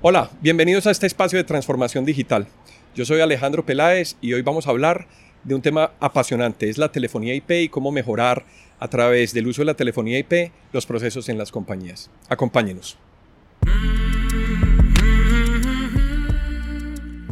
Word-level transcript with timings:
Hola, 0.00 0.30
bienvenidos 0.40 0.86
a 0.86 0.92
este 0.92 1.08
espacio 1.08 1.38
de 1.38 1.44
transformación 1.44 2.04
digital. 2.04 2.46
Yo 2.94 3.04
soy 3.04 3.20
Alejandro 3.20 3.66
Peláez 3.66 4.14
y 4.20 4.32
hoy 4.32 4.42
vamos 4.42 4.68
a 4.68 4.70
hablar 4.70 5.08
de 5.42 5.56
un 5.56 5.60
tema 5.60 5.90
apasionante, 5.98 6.68
es 6.68 6.78
la 6.78 6.92
telefonía 6.92 7.34
IP 7.34 7.50
y 7.50 7.68
cómo 7.68 7.90
mejorar 7.90 8.44
a 8.78 8.86
través 8.86 9.34
del 9.34 9.48
uso 9.48 9.62
de 9.62 9.66
la 9.66 9.74
telefonía 9.74 10.20
IP 10.20 10.52
los 10.72 10.86
procesos 10.86 11.28
en 11.28 11.36
las 11.36 11.50
compañías. 11.50 12.12
Acompáñenos. 12.28 12.96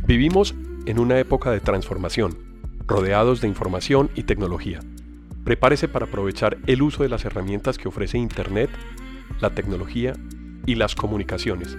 Vivimos 0.09 0.57
en 0.87 0.99
una 0.99 1.21
época 1.21 1.53
de 1.53 1.61
transformación, 1.61 2.37
rodeados 2.89 3.41
de 3.41 3.47
información 3.47 4.11
y 4.17 4.25
tecnología. 4.25 4.81
Prepárese 5.45 5.87
para 5.87 6.07
aprovechar 6.07 6.59
el 6.67 6.83
uso 6.83 7.05
de 7.05 7.11
las 7.11 7.25
herramientas 7.25 7.79
que 7.79 7.87
ofrece 7.87 8.19
Internet, 8.19 8.71
la 9.39 9.51
tecnología 9.55 10.15
y 10.67 10.75
las 10.75 10.97
comunicaciones 10.97 11.77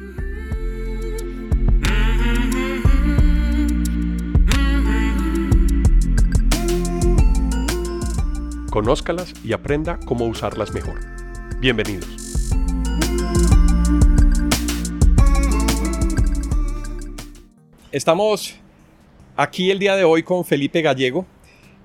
Conózcalas 8.78 9.34
y 9.44 9.54
aprenda 9.54 9.98
cómo 10.06 10.28
usarlas 10.28 10.72
mejor. 10.72 11.00
Bienvenidos. 11.60 12.06
Estamos 17.92 18.60
aquí 19.36 19.72
el 19.72 19.80
día 19.80 19.96
de 19.96 20.04
hoy 20.04 20.22
con 20.22 20.46
Felipe 20.46 20.84
Gallego. 20.84 21.26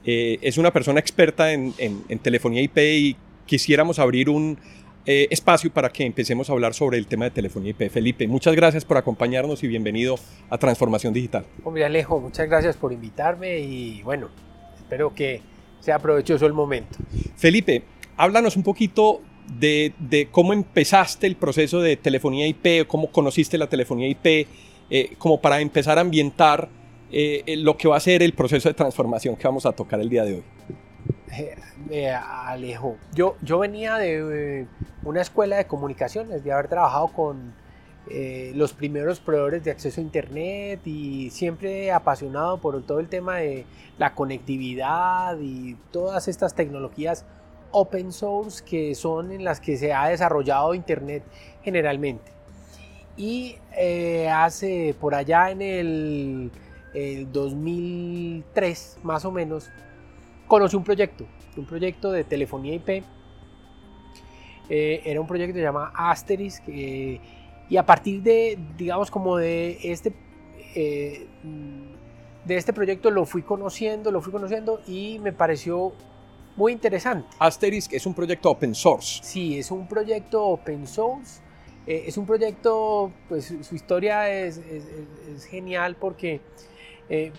Eh, 0.05 0.39
es 0.43 0.59
una 0.59 0.71
persona 0.71 1.01
experta 1.01 1.55
en, 1.55 1.73
telefonía 2.21 2.61
IP 2.61 2.77
y 2.77 3.17
quisiéramos 3.47 3.99
abrir 3.99 4.29
un 4.29 4.59
eh, 5.07 5.29
espacio 5.31 5.73
para 5.73 5.89
que 5.89 6.05
empecemos 6.05 6.51
a 6.51 6.53
hablar 6.53 6.75
sobre 6.75 6.99
el 6.99 7.07
tema 7.07 7.25
de 7.25 7.31
telefonía 7.31 7.71
IP. 7.71 7.91
Felipe, 7.91 8.29
muchas 8.29 8.55
gracias 8.55 8.85
por 8.85 8.99
acompañarnos 8.99 9.63
y 9.65 9.67
bienvenido 9.67 10.17
a 10.51 10.59
Transformación 10.59 11.15
Digital. 11.15 11.47
Hombre 11.65 11.87
Alejo, 11.87 12.21
muchas 12.21 12.47
gracias 12.51 12.77
por 12.77 12.93
invitarme 12.93 13.61
y 13.61 14.03
bueno, 14.03 14.29
espero 14.79 15.15
que 15.15 15.41
sea 15.83 15.99
provechoso 15.99 16.47
el 16.47 16.53
momento. 16.53 16.99
Felipe, 17.37 17.83
háblanos 18.17 18.57
un 18.57 18.63
poquito 18.63 19.21
de, 19.59 20.29
cómo 20.31 20.53
empezaste 20.53 21.27
el 21.27 21.37
proceso 21.37 21.81
de 21.81 21.97
telefonía 21.97 22.47
IP, 22.47 22.87
cómo 22.87 23.11
conociste 23.11 23.59
la 23.59 23.67
telefonía 23.67 24.09
IP, 24.09 24.47
eh, 24.91 25.15
como 25.19 25.41
para 25.41 25.61
empezar 25.61 25.99
a 25.99 26.03
ambientar 26.03 26.69
eh, 27.11 27.57
lo 27.59 27.77
que 27.77 27.89
va 27.89 27.97
a 27.97 28.01
ser 28.01 28.23
el 28.23 28.33
proceso 28.33 28.69
de 28.69 28.75
transformación 28.75 29.37
que 29.37 29.47
vamos 29.47 29.67
a 29.67 29.73
tocar 29.73 30.01
el 30.01 30.09
día 30.09 30.25
de 30.25 30.35
hoy. 30.37 30.45
Eh, 31.91 32.11
Alejo, 32.11 32.97
yo, 33.13 33.37
yo 33.43 33.59
venía 33.59 33.97
de 33.97 34.67
una 35.03 35.21
escuela 35.21 35.57
de 35.57 35.67
comunicaciones, 35.67 36.45
de 36.45 36.53
haber 36.53 36.69
trabajado 36.69 37.09
con 37.09 37.55
eh, 38.11 38.53
los 38.57 38.73
primeros 38.73 39.21
proveedores 39.21 39.63
de 39.63 39.71
acceso 39.71 40.01
a 40.01 40.05
Internet 40.05 40.81
y 40.85 41.31
siempre 41.31 41.93
apasionado 41.93 42.59
por 42.59 42.83
todo 42.83 42.99
el 42.99 43.09
tema 43.09 43.37
de 43.37 43.65
la 43.97 44.15
conectividad 44.15 45.39
y 45.41 45.77
todas 45.93 46.27
estas 46.27 46.55
tecnologías 46.55 47.25
open 47.71 48.13
source 48.13 48.65
que 48.65 48.97
son 48.97 49.31
en 49.31 49.45
las 49.45 49.61
que 49.61 49.77
se 49.77 49.93
ha 49.93 50.09
desarrollado 50.09 50.75
Internet 50.75 51.23
generalmente. 51.63 52.33
Y 53.17 53.57
eh, 53.77 54.29
hace 54.29 54.97
por 55.01 55.15
allá 55.15 55.51
en 55.51 55.63
el, 55.63 56.51
2003 57.33 58.99
más 59.03 59.25
o 59.25 59.31
menos, 59.31 59.71
conocí 60.49 60.77
un 60.77 60.85
proyecto, 60.85 61.25
un 61.57 61.67
proyecto 61.67 62.11
de 62.11 62.25
telefonía 62.25 62.75
IP. 62.75 63.05
Eh, 64.69 65.03
era 65.05 65.21
un 65.21 65.27
proyecto 65.27 65.55
que 65.55 65.61
se 65.61 65.65
llama 65.65 65.93
Asterisk. 65.95 66.65
que 66.65 67.42
y 67.73 67.79
a 67.79 67.87
partir 67.87 68.23
de, 68.23 68.59
digamos, 68.77 69.11
como 69.11 69.39
de 69.39 69.79
este, 69.83 70.13
eh, 70.75 71.27
de 72.45 72.57
este 72.59 72.75
proyecto 72.75 73.11
lo 73.11 73.25
fui 73.25 73.41
conociendo, 73.41 74.11
lo 74.11 74.21
fui 74.21 74.31
conociendo 74.31 74.83
y 74.87 75.19
me 75.21 75.33
pareció 75.33 75.95
muy 76.55 76.73
interesante. 76.73 77.27
Asterisk 77.39 77.95
es 77.95 78.05
un 78.05 78.13
proyecto 78.13 78.51
open 78.51 78.75
source. 78.75 79.21
Sí, 79.23 79.59
es 79.59 79.71
un 79.71 79.89
proyecto 79.89 80.45
open 80.45 80.87
source. 80.87 81.41
Eh, 81.87 82.05
es 82.09 82.19
un 82.19 82.27
proyecto, 82.27 83.11
pues 83.27 83.55
su 83.63 83.75
historia 83.75 84.29
es, 84.31 84.59
es, 84.59 85.47
genial 85.47 85.97
porque 85.99 86.43
eh, 87.09 87.33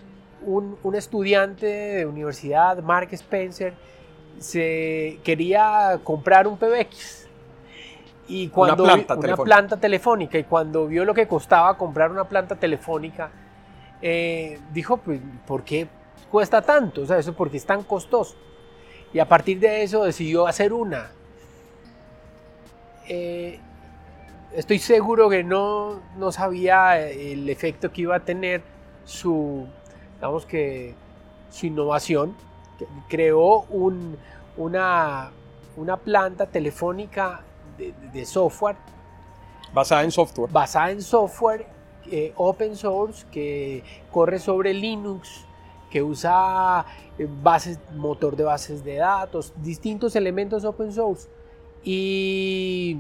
un, 0.47 0.79
un, 0.81 0.95
estudiante 0.95 1.67
de 1.67 2.07
universidad, 2.07 2.81
Mark 2.81 3.09
Spencer, 3.11 3.75
se 4.39 5.19
quería 5.23 5.99
comprar 6.03 6.47
un 6.47 6.57
PBX 6.57 7.22
y 8.27 8.47
cuando 8.47 8.83
una, 8.83 8.93
planta, 8.93 9.15
una 9.15 9.37
planta 9.37 9.77
telefónica 9.77 10.37
y 10.37 10.45
cuando 10.45 10.87
vio 10.87 11.03
lo 11.03 11.13
que 11.13 11.27
costaba 11.27 11.77
comprar 11.77 12.11
una 12.11 12.23
planta 12.23 12.55
telefónica, 12.55 13.29
eh, 14.01 14.59
dijo, 14.71 14.97
pues, 14.97 15.19
¿por 15.45 15.63
qué 15.63 15.87
cuesta 16.31 16.61
tanto? 16.61 17.01
O 17.01 17.05
sea, 17.05 17.17
eso 17.17 17.33
porque 17.33 17.57
es 17.57 17.65
tan 17.65 17.83
costoso. 17.83 18.35
Y 19.13 19.19
a 19.19 19.27
partir 19.27 19.59
de 19.59 19.83
eso 19.83 20.03
decidió 20.03 20.47
hacer 20.47 20.73
una. 20.73 21.11
Eh, 23.07 23.59
estoy 24.53 24.79
seguro 24.79 25.29
que 25.29 25.43
no, 25.43 26.01
no 26.17 26.31
sabía 26.31 26.99
el 26.99 27.49
efecto 27.49 27.91
que 27.91 28.01
iba 28.01 28.15
a 28.15 28.19
tener 28.21 28.61
su, 29.05 29.67
digamos 30.15 30.45
que, 30.45 30.95
su 31.49 31.67
innovación. 31.67 32.35
Creó 33.07 33.61
un, 33.69 34.17
una, 34.57 35.31
una 35.75 35.97
planta 35.97 36.47
telefónica 36.47 37.41
de, 37.77 38.25
software. 38.25 38.75
Basada 39.73 40.03
en 40.03 40.11
software. 40.11 40.51
Basada 40.51 40.91
en 40.91 41.01
software 41.01 41.65
eh, 42.11 42.33
open 42.35 42.75
source 42.75 43.25
que 43.31 43.83
corre 44.11 44.39
sobre 44.39 44.73
Linux, 44.73 45.45
que 45.89 46.03
usa 46.03 46.85
eh, 47.17 47.27
bases, 47.41 47.79
motor 47.95 48.35
de 48.35 48.43
bases 48.43 48.83
de 48.83 48.95
datos, 48.95 49.53
distintos 49.61 50.15
elementos 50.15 50.65
open 50.65 50.91
source. 50.91 51.27
Y 51.83 52.99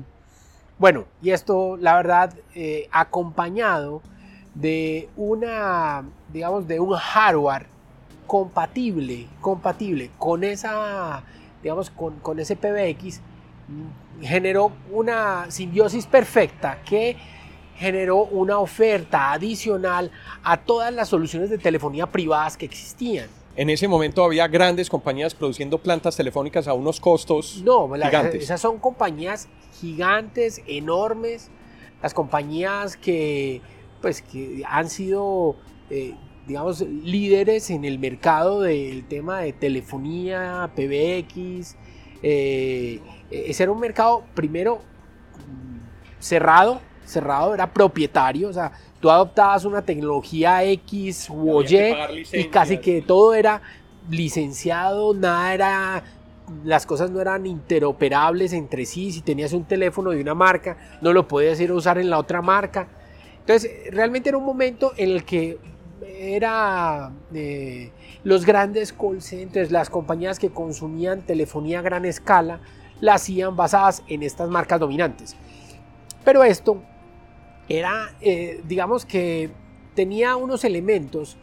bueno, 0.79 1.05
y 1.21 1.31
esto 1.31 1.77
la 1.77 1.95
verdad 1.95 2.33
eh, 2.55 2.87
acompañado 2.91 4.01
de 4.55 5.09
una, 5.15 6.03
digamos, 6.31 6.67
de 6.67 6.79
un 6.79 6.93
hardware 6.93 7.67
compatible, 8.27 9.27
compatible 9.41 10.11
con 10.17 10.43
esa, 10.43 11.23
digamos, 11.61 11.89
con, 11.89 12.19
con 12.19 12.39
ese 12.39 12.55
PBX 12.55 13.21
generó 14.21 14.71
una 14.91 15.49
simbiosis 15.49 16.05
perfecta 16.05 16.81
que 16.83 17.17
generó 17.75 18.25
una 18.25 18.59
oferta 18.59 19.31
adicional 19.31 20.11
a 20.43 20.57
todas 20.57 20.93
las 20.93 21.09
soluciones 21.09 21.49
de 21.49 21.57
telefonía 21.57 22.07
privadas 22.07 22.55
que 22.55 22.65
existían. 22.65 23.27
En 23.55 23.69
ese 23.69 23.87
momento 23.87 24.23
había 24.23 24.47
grandes 24.47 24.89
compañías 24.89 25.35
produciendo 25.35 25.77
plantas 25.77 26.15
telefónicas 26.15 26.67
a 26.67 26.73
unos 26.73 26.99
costos 26.99 27.61
no, 27.63 27.87
gigantes. 27.93 28.43
esas 28.43 28.59
son 28.59 28.79
compañías 28.79 29.47
gigantes, 29.79 30.61
enormes, 30.65 31.51
las 32.01 32.13
compañías 32.13 32.97
que, 32.97 33.61
pues, 34.01 34.21
que 34.21 34.63
han 34.67 34.89
sido, 34.89 35.55
eh, 35.89 36.15
digamos, 36.47 36.81
líderes 36.81 37.69
en 37.69 37.85
el 37.85 37.99
mercado 37.99 38.61
del 38.61 39.05
tema 39.05 39.41
de 39.41 39.53
telefonía, 39.53 40.71
PBX, 40.75 41.75
eh, 42.23 43.01
ese 43.33 43.63
era 43.63 43.71
un 43.71 43.79
mercado 43.79 44.23
primero 44.33 44.81
cerrado, 46.19 46.79
cerrado, 47.05 47.53
era 47.53 47.71
propietario, 47.71 48.49
o 48.49 48.53
sea, 48.53 48.71
tú 48.99 49.09
adoptabas 49.09 49.65
una 49.65 49.81
tecnología 49.81 50.63
X 50.63 51.29
u 51.29 51.61
Y 51.61 51.77
y 52.31 52.45
casi 52.45 52.77
que 52.77 53.01
todo 53.01 53.33
era 53.33 53.61
licenciado, 54.09 55.13
nada 55.13 55.53
era, 55.53 56.03
las 56.63 56.85
cosas 56.85 57.11
no 57.11 57.19
eran 57.19 57.45
interoperables 57.45 58.53
entre 58.53 58.85
sí, 58.85 59.11
si 59.11 59.21
tenías 59.21 59.53
un 59.53 59.65
teléfono 59.65 60.11
de 60.11 60.21
una 60.21 60.33
marca, 60.33 60.77
no 61.01 61.11
lo 61.11 61.27
podías 61.27 61.59
ir 61.59 61.71
a 61.71 61.73
usar 61.73 61.97
en 61.97 62.09
la 62.09 62.17
otra 62.17 62.41
marca. 62.41 62.87
Entonces, 63.39 63.91
realmente 63.91 64.29
era 64.29 64.37
un 64.37 64.45
momento 64.45 64.93
en 64.95 65.09
el 65.09 65.25
que 65.25 65.57
era 66.05 67.11
eh, 67.33 67.91
los 68.23 68.45
grandes 68.45 68.93
call 68.93 69.21
centers, 69.21 69.71
las 69.71 69.89
compañías 69.89 70.39
que 70.39 70.49
consumían 70.49 71.21
telefonía 71.21 71.79
a 71.79 71.81
gran 71.81 72.05
escala, 72.05 72.61
la 73.03 73.15
hacían 73.15 73.57
basadas 73.57 74.01
en 74.07 74.23
estas 74.23 74.49
marcas 74.49 74.79
dominantes. 74.79 75.35
Pero 76.23 76.41
esto 76.41 76.81
era, 77.67 78.15
eh, 78.21 78.61
digamos 78.65 79.05
que 79.05 79.51
tenía 79.93 80.37
unos 80.37 80.63
elementos 80.63 81.35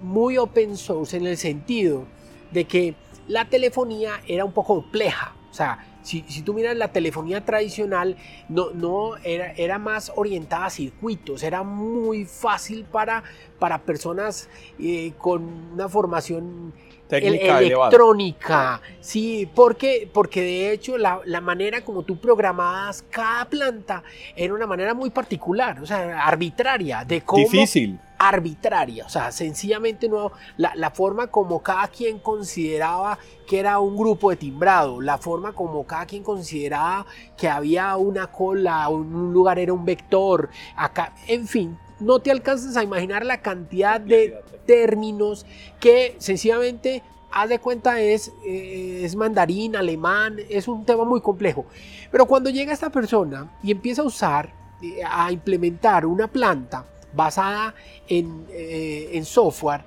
muy 0.00 0.38
open 0.38 0.76
source 0.76 1.16
en 1.16 1.26
el 1.26 1.36
sentido 1.36 2.04
de 2.52 2.66
que 2.66 2.94
la 3.26 3.46
telefonía 3.46 4.20
era 4.28 4.44
un 4.44 4.52
poco 4.52 4.80
compleja. 4.80 5.34
O 5.50 5.54
sea, 5.54 5.84
si, 6.02 6.22
tú 6.44 6.54
miras 6.54 6.76
la 6.76 6.92
telefonía 6.92 7.44
tradicional, 7.44 8.16
no, 8.48 8.70
no 8.70 9.16
era, 9.24 9.50
era, 9.54 9.80
más 9.80 10.12
orientada 10.14 10.66
a 10.66 10.70
circuitos, 10.70 11.42
era 11.42 11.64
muy 11.64 12.26
fácil 12.26 12.84
para, 12.84 13.24
para 13.58 13.82
personas 13.82 14.48
eh, 14.78 15.14
con 15.18 15.72
una 15.72 15.88
formación 15.88 16.72
técnica 17.20 17.58
electrónica, 17.60 18.80
sí, 19.00 19.48
porque, 19.54 20.08
porque 20.12 20.40
de 20.40 20.72
hecho 20.72 20.96
la, 20.96 21.20
la, 21.26 21.40
manera 21.42 21.82
como 21.82 22.04
tú 22.04 22.16
programabas 22.16 23.04
cada 23.10 23.44
planta 23.44 24.02
era 24.34 24.54
una 24.54 24.66
manera 24.66 24.94
muy 24.94 25.10
particular, 25.10 25.80
o 25.80 25.86
sea, 25.86 26.24
arbitraria, 26.24 27.04
de 27.04 27.20
cómo... 27.20 27.42
Difícil. 27.42 27.98
Arbitraria, 28.18 29.04
o 29.04 29.08
sea, 29.08 29.32
sencillamente 29.32 30.08
no, 30.08 30.30
la, 30.56 30.72
la 30.76 30.92
forma 30.92 31.26
como 31.26 31.60
cada 31.60 31.88
quien 31.88 32.20
consideraba 32.20 33.18
que 33.48 33.58
era 33.58 33.80
un 33.80 33.96
grupo 33.96 34.30
de 34.30 34.36
timbrado, 34.36 35.00
la 35.00 35.18
forma 35.18 35.52
como 35.52 35.84
cada 35.84 36.06
quien 36.06 36.22
consideraba 36.22 37.04
que 37.36 37.48
había 37.48 37.96
una 37.96 38.28
cola, 38.28 38.88
un 38.88 39.32
lugar 39.32 39.58
era 39.58 39.72
un 39.72 39.84
vector, 39.84 40.50
acá, 40.76 41.14
en 41.26 41.48
fin, 41.48 41.76
no 42.02 42.18
te 42.18 42.30
alcanzas 42.30 42.76
a 42.76 42.82
imaginar 42.82 43.24
la 43.24 43.40
cantidad 43.40 44.00
de 44.00 44.40
términos 44.66 45.46
que 45.80 46.16
sencillamente, 46.18 47.02
haz 47.30 47.48
de 47.48 47.58
cuenta, 47.58 48.00
es, 48.00 48.32
eh, 48.44 49.02
es 49.04 49.16
mandarín, 49.16 49.76
alemán, 49.76 50.36
es 50.48 50.68
un 50.68 50.84
tema 50.84 51.04
muy 51.04 51.20
complejo. 51.20 51.66
Pero 52.10 52.26
cuando 52.26 52.50
llega 52.50 52.72
esta 52.72 52.90
persona 52.90 53.56
y 53.62 53.70
empieza 53.70 54.02
a 54.02 54.04
usar, 54.04 54.52
eh, 54.82 55.00
a 55.08 55.30
implementar 55.32 56.04
una 56.06 56.28
planta 56.28 56.84
basada 57.14 57.74
en, 58.08 58.46
eh, 58.50 59.20
software, 59.24 59.84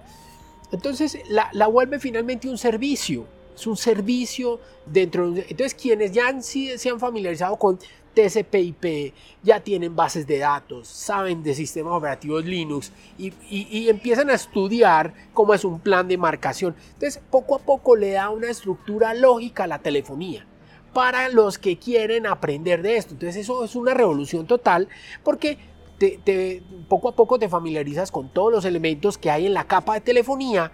entonces 0.72 1.18
la, 1.30 1.50
la, 1.54 1.68
vuelve 1.68 2.00
finalmente 2.00 2.50
un 2.50 2.58
servicio. 2.58 3.26
Es 3.56 3.66
un 3.68 3.78
servicio 3.78 4.60
dentro 4.86 5.32
de... 5.32 5.42
Entonces 5.42 5.74
quienes 5.74 6.12
ya 6.12 6.28
han, 6.28 6.44
se 6.44 6.90
han 6.90 7.00
familiarizado 7.00 7.56
con 7.56 7.80
TCP/IP, 8.16 9.14
ya 9.44 9.60
tienen 9.60 9.96
bases 9.96 10.26
de 10.26 10.40
datos, 10.40 10.88
saben 10.88 11.44
de 11.44 11.54
sistemas 11.54 11.94
operativos 11.94 12.46
Linux 12.46 12.92
y, 13.18 13.90
empiezan 13.90 14.30
a 14.30 14.34
estudiar 14.34 15.14
cómo 15.34 15.54
es 15.54 15.64
un 15.64 15.80
plan 15.80 16.08
de 16.08 16.18
marcación. 16.18 16.76
Entonces, 16.94 17.22
poco 17.30 17.56
a 17.56 17.60
poco 17.60 17.96
le 17.96 18.12
da 18.12 18.30
una 18.30 18.50
estructura 18.50 19.14
lógica 19.14 19.66
a 19.66 19.68
la 19.68 19.80
telefonía 19.80 20.48
para 20.94 21.30
los 21.30 21.58
que 21.58 21.78
quieren 21.78 22.26
aprender 22.26 22.82
de 22.82 22.98
esto. 22.98 23.14
Entonces, 23.14 23.44
eso 23.44 23.64
es 23.64 23.76
una 23.76 23.94
revolución 23.94 24.48
total 24.48 24.88
porque 25.24 25.58
poco 26.88 27.10
a 27.10 27.16
poco 27.16 27.38
te 27.40 27.50
familiarizas 27.50 28.12
con 28.12 28.30
todos 28.30 28.52
los 28.52 28.66
elementos 28.66 29.18
que 29.18 29.30
hay 29.32 29.46
en 29.46 29.54
la 29.54 29.66
capa 29.66 29.94
de 29.94 30.02
telefonía 30.02 30.72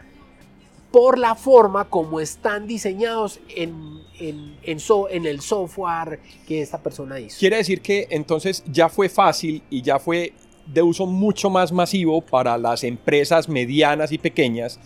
por 0.92 1.18
la 1.18 1.36
forma 1.36 1.86
como 1.90 2.20
están 2.20 2.68
diseñados 2.68 3.40
en, 3.56 4.02
en, 4.20 4.56
en, 4.64 5.26
el 5.26 5.42
software 5.42 6.20
que 6.46 6.62
esta 6.62 6.84
persona 6.84 7.20
hizo. 7.20 7.40
Quiere 7.40 7.58
decir 7.58 7.82
que 7.82 8.08
entonces 8.10 8.64
ya 8.68 8.90
fue 8.90 9.08
fácil 9.08 9.64
y 9.70 9.82
ya 9.82 10.00
fue 10.00 10.34
de 10.66 10.82
uso 10.82 11.06
mucho 11.06 11.50
más 11.50 11.72
masivo 11.72 12.22
para 12.22 12.58
las 12.58 12.84
empresas 12.84 13.48
medianas 13.48 14.12
y 14.12 14.18
pequeñas 14.18 14.80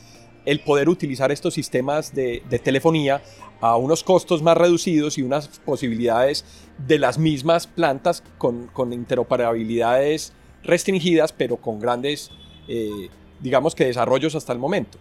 el 0.46 0.60
poder 0.60 0.90
utilizar 0.90 1.32
estos 1.32 1.56
sistemas 1.56 2.14
de, 2.14 2.44
de 2.48 2.60
telefonía 2.60 3.24
a 3.62 3.76
unos 3.78 4.04
costos 4.04 4.44
más 4.44 4.56
reducidos 4.56 5.18
y 5.18 5.24
unas 5.24 5.48
posibilidades 5.48 6.46
de 6.78 7.00
las 7.00 7.18
mismas 7.18 7.66
plantas 7.66 8.22
con, 8.38 8.68
con 8.68 8.94
interoperabilidades 8.94 10.34
restringidas, 10.64 11.34
pero 11.34 11.58
con 11.58 11.80
grandes, 11.80 12.30
eh, 12.68 13.10
digamos 13.42 13.74
que 13.74 13.86
desarrollos 13.86 14.36
hasta 14.36 14.54
el 14.54 14.60
momento 14.60 15.00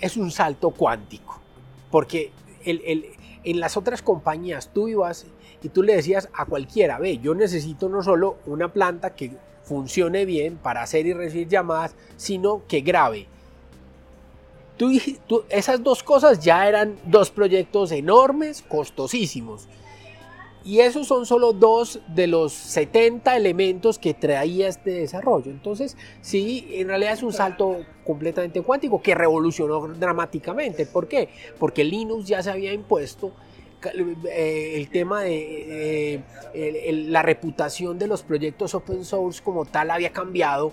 es 0.00 0.16
un 0.16 0.30
salto 0.30 0.70
cuántico, 0.70 1.40
porque 1.90 2.32
en 2.64 3.60
las 3.60 3.76
otras 3.76 4.02
compañías 4.02 4.70
tú 4.72 4.88
ibas 4.88 5.26
y 5.62 5.68
tú 5.68 5.82
le 5.82 5.96
decías 5.96 6.28
a 6.34 6.46
cualquiera, 6.46 6.98
ve, 6.98 7.18
yo 7.18 7.34
necesito 7.34 7.88
no 7.88 8.02
solo 8.02 8.36
una 8.46 8.72
planta 8.72 9.14
que 9.14 9.32
funcione 9.64 10.24
bien 10.24 10.56
para 10.56 10.82
hacer 10.82 11.06
y 11.06 11.12
recibir 11.12 11.48
llamadas, 11.48 11.94
sino 12.16 12.62
que 12.68 12.80
grabe. 12.80 13.26
esas 15.48 15.82
dos 15.82 16.02
cosas 16.02 16.40
ya 16.40 16.68
eran 16.68 16.98
dos 17.06 17.30
proyectos 17.30 17.92
enormes, 17.92 18.62
costosísimos. 18.62 19.68
Y 20.64 20.80
esos 20.80 21.06
son 21.06 21.26
solo 21.26 21.52
dos 21.52 22.00
de 22.08 22.26
los 22.26 22.54
70 22.54 23.36
elementos 23.36 23.98
que 23.98 24.14
traía 24.14 24.66
este 24.66 24.92
desarrollo. 24.92 25.50
Entonces, 25.50 25.96
sí, 26.22 26.68
en 26.72 26.88
realidad 26.88 27.12
es 27.12 27.22
un 27.22 27.34
salto 27.34 27.84
completamente 28.02 28.62
cuántico 28.62 29.02
que 29.02 29.14
revolucionó 29.14 29.86
dramáticamente. 29.88 30.86
¿Por 30.86 31.06
qué? 31.06 31.28
Porque 31.58 31.84
Linux 31.84 32.26
ya 32.26 32.42
se 32.42 32.50
había 32.50 32.72
impuesto 32.72 33.32
eh, 33.86 34.72
el 34.76 34.88
tema 34.88 35.22
de 35.22 36.22
eh, 36.54 37.04
la 37.08 37.22
reputación 37.22 37.98
de 37.98 38.06
los 38.06 38.22
proyectos 38.22 38.74
open 38.74 39.04
source 39.04 39.42
como 39.42 39.64
tal 39.64 39.90
había 39.90 40.10
cambiado. 40.10 40.72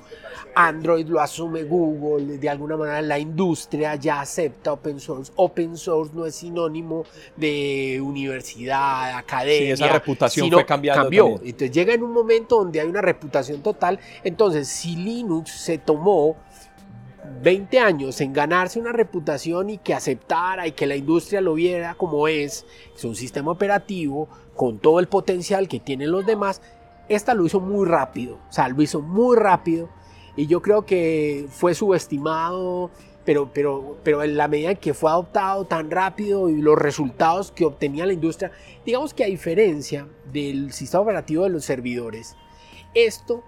Android 0.53 1.07
lo 1.07 1.21
asume 1.21 1.63
Google, 1.63 2.37
de 2.37 2.49
alguna 2.49 2.75
manera 2.75 3.01
la 3.01 3.17
industria 3.17 3.95
ya 3.95 4.21
acepta 4.21 4.73
open 4.73 4.99
source. 4.99 5.31
Open 5.35 5.77
source 5.77 6.13
no 6.13 6.25
es 6.25 6.35
sinónimo 6.35 7.05
de 7.35 7.99
universidad, 8.01 9.17
academia. 9.17 9.73
esa 9.73 9.87
reputación 9.87 10.51
fue 10.51 10.65
cambiando. 10.65 11.03
Cambió. 11.03 11.41
Entonces 11.43 11.71
llega 11.71 11.93
en 11.93 12.03
un 12.03 12.11
momento 12.11 12.57
donde 12.57 12.81
hay 12.81 12.87
una 12.87 13.01
reputación 13.01 13.61
total. 13.61 13.99
Entonces, 14.23 14.67
si 14.67 14.95
Linux 14.95 15.51
se 15.51 15.77
tomó 15.77 16.37
20 17.41 17.79
años 17.79 18.21
en 18.21 18.33
ganarse 18.33 18.79
una 18.79 18.91
reputación 18.91 19.69
y 19.69 19.77
que 19.77 19.93
aceptara 19.93 20.67
y 20.67 20.71
que 20.71 20.87
la 20.87 20.95
industria 20.95 21.41
lo 21.41 21.53
viera 21.53 21.95
como 21.95 22.27
es, 22.27 22.65
es 22.95 23.03
un 23.03 23.15
sistema 23.15 23.51
operativo 23.51 24.27
con 24.55 24.79
todo 24.79 24.99
el 24.99 25.07
potencial 25.07 25.67
que 25.67 25.79
tienen 25.79 26.11
los 26.11 26.25
demás, 26.25 26.61
esta 27.09 27.33
lo 27.33 27.45
hizo 27.45 27.59
muy 27.59 27.87
rápido, 27.87 28.37
o 28.49 28.51
sea, 28.51 28.69
lo 28.69 28.81
hizo 28.81 29.01
muy 29.01 29.35
rápido 29.35 29.89
y 30.35 30.47
yo 30.47 30.61
creo 30.61 30.85
que 30.85 31.47
fue 31.49 31.73
subestimado, 31.73 32.89
pero, 33.25 33.51
pero, 33.53 33.97
pero 34.03 34.23
en 34.23 34.37
la 34.37 34.47
medida 34.47 34.71
en 34.71 34.77
que 34.77 34.93
fue 34.93 35.09
adoptado 35.09 35.65
tan 35.65 35.91
rápido 35.91 36.49
y 36.49 36.61
los 36.61 36.77
resultados 36.77 37.51
que 37.51 37.65
obtenía 37.65 38.05
la 38.05 38.13
industria, 38.13 38.51
digamos 38.85 39.13
que 39.13 39.23
a 39.23 39.27
diferencia 39.27 40.07
del 40.31 40.71
sistema 40.71 41.03
operativo 41.03 41.43
de 41.43 41.49
los 41.49 41.65
servidores, 41.65 42.35
esto 42.93 43.43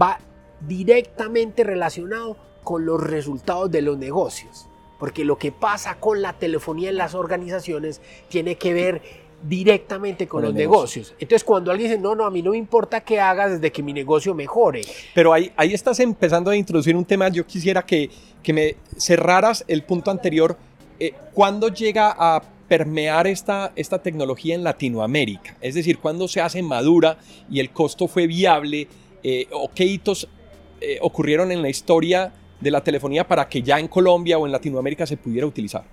va 0.00 0.18
directamente 0.60 1.64
relacionado 1.64 2.36
con 2.66 2.84
los 2.84 3.00
resultados 3.00 3.70
de 3.70 3.80
los 3.80 3.96
negocios. 3.96 4.66
Porque 4.98 5.24
lo 5.24 5.38
que 5.38 5.52
pasa 5.52 6.00
con 6.00 6.20
la 6.20 6.32
telefonía 6.32 6.90
en 6.90 6.96
las 6.96 7.14
organizaciones 7.14 8.00
tiene 8.28 8.56
que 8.56 8.74
ver 8.74 9.02
directamente 9.40 10.26
con, 10.26 10.42
los 10.42 10.52
negocios. 10.52 11.14
Entonces, 11.20 11.44
cuando 11.44 11.70
alguien 11.70 11.90
dice, 11.90 12.02
no, 12.02 12.16
no, 12.16 12.26
a 12.26 12.30
mí 12.32 12.42
no 12.42 12.50
me 12.50 12.56
importa 12.56 13.02
qué 13.02 13.20
hagas 13.20 13.52
desde 13.52 13.70
que 13.70 13.84
mi 13.84 13.92
negocio 13.92 14.34
mejore. 14.34 14.80
Pero 15.14 15.32
ahí, 15.32 15.52
ahí 15.56 15.74
estás 15.74 16.00
empezando 16.00 16.50
a 16.50 16.56
introducir 16.56 16.96
un 16.96 17.04
tema, 17.04 17.28
yo 17.28 17.46
quisiera 17.46 17.86
que, 17.86 18.10
que 18.42 18.52
me 18.52 18.74
cerraras 18.96 19.64
el 19.68 19.84
punto 19.84 20.10
anterior. 20.10 20.56
Eh, 20.98 21.12
¿Cuándo 21.34 21.68
llega 21.68 22.16
a 22.18 22.42
permear 22.66 23.28
esta, 23.28 23.70
esta 23.76 24.02
tecnología 24.02 24.56
en 24.56 24.64
Latinoamérica? 24.64 25.56
Es 25.60 25.76
decir, 25.76 25.98
¿cuándo 25.98 26.26
se 26.26 26.40
hace 26.40 26.62
madura 26.62 27.18
y 27.48 27.60
el 27.60 27.70
costo 27.70 28.08
fue 28.08 28.26
viable? 28.26 28.88
Eh, 29.22 29.46
¿O 29.52 29.70
qué 29.72 29.84
hitos 29.84 30.26
eh, 30.80 30.98
ocurrieron 31.00 31.52
en 31.52 31.62
la 31.62 31.68
historia 31.68 32.32
de 32.66 32.72
la 32.72 32.82
telefonía 32.82 33.26
para 33.28 33.48
que 33.48 33.62
ya 33.62 33.78
en 33.78 33.86
Colombia 33.86 34.38
o 34.38 34.44
en 34.44 34.50
Latinoamérica 34.50 35.06
se 35.06 35.16
pudiera 35.16 35.46
utilizar? 35.46 35.84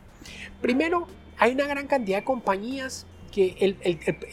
Primero, 0.59 1.07
hay 1.37 1.51
una 1.53 1.67
gran 1.67 1.85
cantidad 1.85 2.17
de 2.17 2.23
compañías 2.23 3.05
que, 3.31 3.77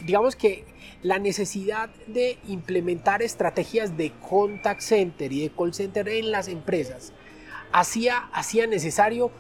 digamos 0.05 0.37
que 0.37 0.65
la 1.03 1.19
necesidad 1.19 1.91
de 2.07 2.39
implementar 2.49 3.21
estrategias 3.21 3.97
de 3.99 4.13
contact 4.27 4.81
center 4.81 5.31
y 5.33 5.43
de 5.43 5.51
call 5.51 5.75
center 5.75 6.09
en 6.09 6.31
las 6.31 6.49
empresas 6.49 7.13
hacía, 7.73 8.31
hacía 8.33 8.67
necesario 8.67 9.31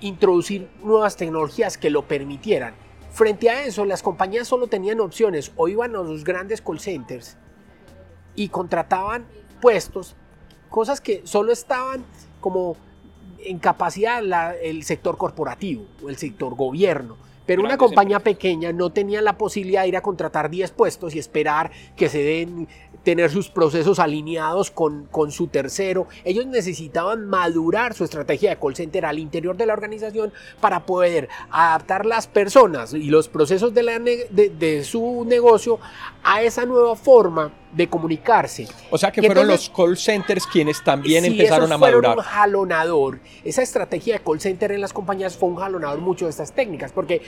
introducir 0.00 0.68
nuevas 0.82 1.16
tecnologías 1.16 1.78
que 1.78 1.88
lo 1.88 2.06
permitieran. 2.06 2.74
Frente 3.10 3.48
a 3.48 3.64
eso, 3.64 3.86
las 3.86 4.02
compañías 4.02 4.48
solo 4.48 4.66
tenían 4.66 5.00
opciones 5.00 5.50
o 5.56 5.68
iban 5.68 5.96
a 5.96 6.02
los 6.02 6.24
grandes 6.24 6.60
call 6.60 6.78
centers 6.78 7.38
y 8.34 8.48
contrataban 8.48 9.26
puestos 9.62 10.14
cosas 10.68 11.00
que 11.00 11.22
solo 11.24 11.52
estaban 11.52 12.04
como 12.44 12.76
en 13.42 13.58
capacidad 13.58 14.22
el 14.62 14.82
sector 14.82 15.16
corporativo 15.16 15.84
o 16.04 16.10
el 16.10 16.18
sector 16.18 16.54
gobierno. 16.54 17.16
Pero 17.46 17.62
una 17.62 17.78
compañía 17.78 18.20
pequeña 18.20 18.70
no 18.70 18.90
tenía 18.90 19.22
la 19.22 19.38
posibilidad 19.38 19.80
de 19.80 19.88
ir 19.88 19.96
a 19.96 20.02
contratar 20.02 20.50
10 20.50 20.70
puestos 20.72 21.14
y 21.14 21.18
esperar 21.18 21.70
que 21.96 22.10
se 22.10 22.22
den, 22.22 22.68
tener 23.04 23.30
sus 23.30 23.48
procesos 23.48 23.98
alineados 23.98 24.70
con, 24.70 25.06
con 25.10 25.30
su 25.30 25.46
tercero. 25.46 26.08
Ellos 26.24 26.46
necesitaban 26.46 27.26
madurar 27.26 27.94
su 27.94 28.04
estrategia 28.04 28.50
de 28.50 28.56
call 28.56 28.74
center 28.74 29.06
al 29.06 29.18
interior 29.18 29.56
de 29.56 29.66
la 29.66 29.74
organización 29.74 30.32
para 30.60 30.86
poder 30.86 31.28
adaptar 31.50 32.06
las 32.06 32.26
personas 32.26 32.94
y 32.94 33.10
los 33.10 33.28
procesos 33.28 33.72
de, 33.74 33.82
la, 33.82 33.98
de 33.98 34.84
su 34.84 35.24
negocio 35.26 35.78
a 36.22 36.42
esa 36.42 36.64
nueva 36.64 36.96
forma 36.96 37.52
de 37.72 37.88
comunicarse. 37.88 38.66
O 38.90 38.96
sea 38.96 39.10
que 39.10 39.22
fueron 39.22 39.48
los 39.48 39.68
call 39.68 39.96
centers 39.96 40.46
quienes 40.46 40.82
también 40.82 41.24
empezaron 41.24 41.70
a 41.72 41.78
madurar. 41.78 42.14
Fueron 42.14 42.18
un 42.18 42.24
jalonador. 42.24 43.20
Esa 43.44 43.62
estrategia 43.62 44.14
de 44.14 44.24
call 44.24 44.40
center 44.40 44.72
en 44.72 44.80
las 44.80 44.92
compañías 44.92 45.36
fue 45.36 45.48
un 45.48 45.56
jalonador 45.56 46.00
mucho 46.00 46.24
de 46.24 46.30
estas 46.30 46.52
técnicas, 46.52 46.92
porque 46.92 47.22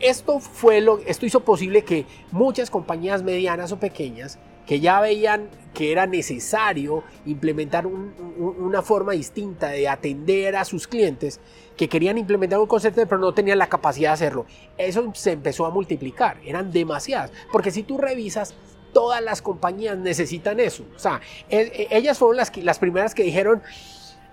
esto 0.00 0.38
fue 0.38 0.80
lo, 0.80 1.00
esto 1.06 1.26
hizo 1.26 1.40
posible 1.40 1.82
que 1.82 2.06
muchas 2.30 2.70
compañías 2.70 3.22
medianas 3.22 3.72
o 3.72 3.78
pequeñas 3.78 4.38
que 4.68 4.80
ya 4.80 5.00
veían 5.00 5.48
que 5.72 5.92
era 5.92 6.06
necesario 6.06 7.02
implementar 7.24 7.86
una 7.86 8.82
forma 8.82 9.12
distinta 9.12 9.68
de 9.68 9.88
atender 9.88 10.56
a 10.56 10.64
sus 10.66 10.86
clientes, 10.86 11.40
que 11.76 11.88
querían 11.88 12.18
implementar 12.18 12.58
un 12.58 12.66
concepto 12.66 13.00
pero 13.06 13.18
no 13.18 13.32
tenían 13.32 13.58
la 13.58 13.68
capacidad 13.68 14.10
de 14.10 14.14
hacerlo. 14.14 14.46
Eso 14.76 15.10
se 15.14 15.32
empezó 15.32 15.64
a 15.64 15.70
multiplicar, 15.70 16.38
eran 16.44 16.70
demasiadas, 16.70 17.32
porque 17.50 17.70
si 17.70 17.82
tú 17.82 17.96
revisas, 17.96 18.54
todas 18.92 19.22
las 19.22 19.40
compañías 19.40 19.96
necesitan 19.96 20.60
eso. 20.60 20.84
O 20.94 20.98
sea, 20.98 21.22
e, 21.48 21.60
e, 21.90 21.96
ellas 21.96 22.18
fueron 22.18 22.36
las, 22.36 22.54
las 22.58 22.78
primeras 22.78 23.14
que 23.14 23.22
dijeron, 23.22 23.62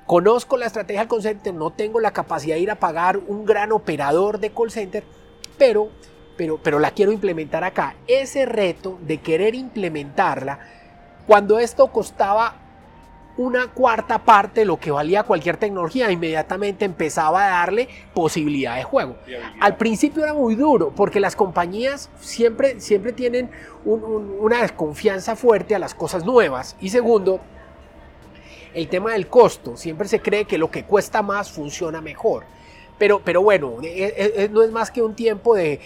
conozco 0.05 0.57
la 0.57 0.65
estrategia 0.65 1.01
del 1.01 1.09
call 1.09 1.21
center, 1.21 1.53
no 1.53 1.71
tengo 1.71 2.01
la 2.01 2.11
capacidad 2.11 2.55
de 2.55 2.61
ir 2.61 2.71
a 2.71 2.79
pagar 2.79 3.17
un 3.17 3.45
gran 3.45 3.71
operador 3.71 4.39
de 4.39 4.49
call 4.49 4.71
center, 4.71 5.05
pero, 5.57 5.89
pero, 6.37 6.59
pero 6.61 6.79
la 6.79 6.91
quiero 6.91 7.11
implementar 7.11 7.63
acá. 7.63 7.95
Ese 8.07 8.45
reto 8.45 8.97
de 9.01 9.17
querer 9.19 9.55
implementarla, 9.55 10.59
cuando 11.27 11.59
esto 11.59 11.87
costaba 11.87 12.55
una 13.37 13.67
cuarta 13.67 14.19
parte 14.19 14.61
de 14.61 14.65
lo 14.65 14.79
que 14.79 14.91
valía 14.91 15.23
cualquier 15.23 15.57
tecnología, 15.57 16.09
inmediatamente 16.09 16.85
empezaba 16.85 17.45
a 17.45 17.49
darle 17.49 17.89
posibilidad 18.13 18.77
de 18.77 18.83
juego. 18.83 19.17
Al 19.59 19.75
principio 19.75 20.23
era 20.23 20.33
muy 20.33 20.55
duro, 20.55 20.93
porque 20.95 21.19
las 21.19 21.35
compañías 21.35 22.09
siempre, 22.19 22.79
siempre 22.79 23.11
tienen 23.11 23.49
una 23.83 24.61
desconfianza 24.61 25.35
fuerte 25.35 25.75
a 25.75 25.79
las 25.79 25.93
cosas 25.93 26.23
nuevas. 26.23 26.77
Y 26.79 26.89
segundo, 26.89 27.41
el 28.73 28.87
tema 28.87 29.13
del 29.13 29.27
costo. 29.27 29.75
Siempre 29.77 30.07
se 30.07 30.21
cree 30.21 30.45
que 30.45 30.57
lo 30.57 30.69
que 30.69 30.83
cuesta 30.83 31.21
más 31.21 31.51
funciona 31.51 32.01
mejor. 32.01 32.43
Pero, 32.97 33.21
pero 33.23 33.41
bueno, 33.41 33.77
e, 33.83 34.05
e, 34.05 34.43
e, 34.43 34.49
no 34.49 34.63
es 34.63 34.71
más 34.71 34.89
que 34.91 35.01
un 35.01 35.15
tiempo 35.15 35.55
de, 35.55 35.79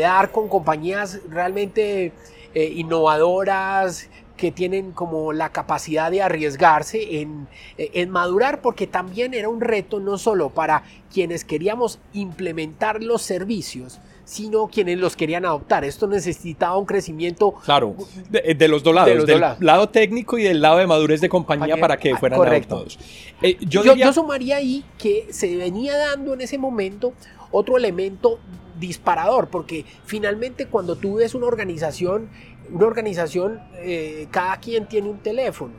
dar 0.00 0.30
con 0.30 0.48
compañías 0.48 1.20
realmente 1.28 2.12
eh, 2.54 2.72
innovadoras, 2.76 4.08
que 4.36 4.50
tienen 4.50 4.92
como 4.92 5.32
la 5.32 5.50
capacidad 5.50 6.10
de 6.10 6.20
arriesgarse 6.20 7.20
en, 7.20 7.46
en, 7.78 8.10
madurar, 8.10 8.60
porque 8.60 8.86
también 8.86 9.32
era 9.32 9.48
un 9.48 9.60
reto 9.60 10.00
no 10.00 10.18
solo 10.18 10.50
para 10.50 10.82
quienes 11.12 11.44
queríamos 11.44 12.00
implementar 12.12 13.02
los 13.02 13.22
servicios, 13.22 14.00
sino 14.24 14.68
quienes 14.68 14.98
los 14.98 15.16
querían 15.16 15.44
adoptar. 15.44 15.84
Esto 15.84 16.06
necesitaba 16.06 16.76
un 16.76 16.86
crecimiento. 16.86 17.52
Claro, 17.64 17.94
de, 18.30 18.68
los 18.68 18.82
dos 18.82 18.94
lados, 18.94 19.26
del 19.26 19.40
lado 19.60 19.88
técnico 19.88 20.38
y 20.38 20.42
del 20.42 20.60
lado 20.60 20.78
de 20.78 20.86
madurez 20.86 21.20
de 21.20 21.28
compañía, 21.28 21.76
para 21.76 21.96
que 21.96 22.16
fueran 22.16 22.40
adoptados. 22.40 22.98
Eh, 23.42 23.56
yo, 23.60 23.84
yo, 23.84 23.94
yo 23.94 24.12
sumaría 24.12 24.56
ahí 24.56 24.84
que 24.98 25.26
se 25.30 25.56
venía 25.56 25.96
dando 25.96 26.34
en 26.34 26.40
ese 26.40 26.58
momento 26.58 27.12
otro 27.50 27.76
elemento 27.76 28.38
disparador, 28.78 29.48
porque 29.48 29.84
finalmente 30.04 30.66
cuando 30.66 30.96
tú 30.96 31.16
ves 31.16 31.34
una 31.34 31.46
organización 31.46 32.28
una 32.70 32.86
organización, 32.86 33.60
eh, 33.76 34.26
cada 34.30 34.56
quien 34.58 34.86
tiene 34.86 35.08
un 35.08 35.18
teléfono. 35.18 35.74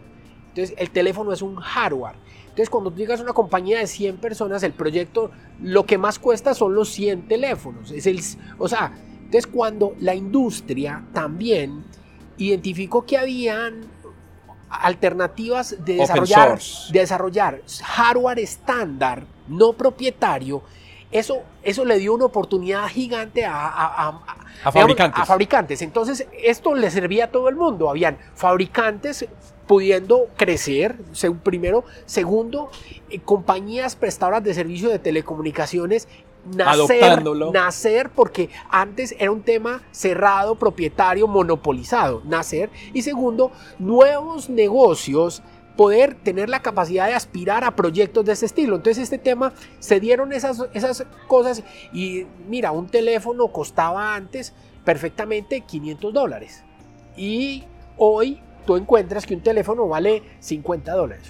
Entonces, 0.49 0.75
el 0.77 0.89
teléfono 0.89 1.33
es 1.33 1.41
un 1.41 1.55
hardware. 1.55 2.15
Entonces, 2.55 2.69
cuando 2.69 2.89
tú 2.89 2.95
llegas 2.99 3.19
a 3.19 3.23
una 3.23 3.33
compañía 3.33 3.79
de 3.79 3.85
100 3.85 4.15
personas, 4.15 4.63
el 4.63 4.71
proyecto 4.71 5.29
lo 5.61 5.85
que 5.85 5.97
más 5.97 6.19
cuesta 6.19 6.53
son 6.53 6.73
los 6.73 6.87
100 6.87 7.27
teléfonos. 7.27 7.91
Es 7.91 8.07
el, 8.07 8.21
o 8.57 8.69
sea, 8.69 8.93
entonces 9.17 9.45
cuando 9.45 9.93
la 9.99 10.15
industria 10.15 11.03
también 11.11 11.83
identificó 12.37 13.05
que 13.05 13.17
habían 13.17 13.81
alternativas 14.69 15.83
de 15.83 15.95
desarrollar, 15.95 16.57
de 16.93 16.99
desarrollar 16.99 17.61
hardware 17.83 18.39
estándar, 18.39 19.25
no 19.49 19.73
propietario, 19.73 20.63
eso, 21.11 21.43
eso 21.61 21.83
le 21.83 21.99
dio 21.99 22.13
una 22.13 22.23
oportunidad 22.23 22.87
gigante 22.87 23.43
a, 23.45 24.34
fabricantes. 24.63 25.21
a, 25.21 25.25
fabricantes. 25.25 25.81
Entonces, 25.81 26.27
esto 26.41 26.75
le 26.75 26.89
servía 26.91 27.25
a 27.25 27.27
todo 27.27 27.49
el 27.49 27.55
mundo. 27.55 27.89
Habían 27.89 28.17
fabricantes 28.35 29.27
pudiendo 29.67 30.27
crecer, 30.37 30.95
primero. 31.43 31.85
Segundo, 32.05 32.69
eh, 33.09 33.19
compañías 33.19 33.95
prestadoras 33.95 34.43
de 34.43 34.53
servicios 34.53 34.91
de 34.91 34.99
telecomunicaciones 34.99 36.07
nacer, 36.45 37.23
nacer 37.51 38.09
porque 38.11 38.49
antes 38.69 39.15
era 39.17 39.31
un 39.31 39.41
tema 39.41 39.81
cerrado, 39.91 40.55
propietario, 40.55 41.27
monopolizado, 41.27 42.21
nacer. 42.25 42.69
Y 42.93 43.01
segundo, 43.01 43.51
nuevos 43.79 44.49
negocios 44.49 45.41
poder 45.75 46.15
tener 46.15 46.49
la 46.49 46.61
capacidad 46.61 47.07
de 47.07 47.13
aspirar 47.13 47.63
a 47.63 47.75
proyectos 47.75 48.25
de 48.25 48.33
ese 48.33 48.45
estilo. 48.45 48.75
Entonces 48.75 49.03
este 49.03 49.17
tema 49.17 49.53
se 49.79 49.99
dieron 49.99 50.33
esas, 50.33 50.63
esas 50.73 51.05
cosas 51.27 51.63
y 51.93 52.25
mira, 52.47 52.71
un 52.71 52.87
teléfono 52.87 53.47
costaba 53.49 54.15
antes 54.15 54.53
perfectamente 54.83 55.61
500 55.61 56.13
dólares 56.13 56.63
y 57.17 57.63
hoy 57.97 58.41
tú 58.65 58.75
encuentras 58.75 59.25
que 59.25 59.35
un 59.35 59.41
teléfono 59.41 59.87
vale 59.87 60.23
50 60.39 60.93
dólares. 60.93 61.29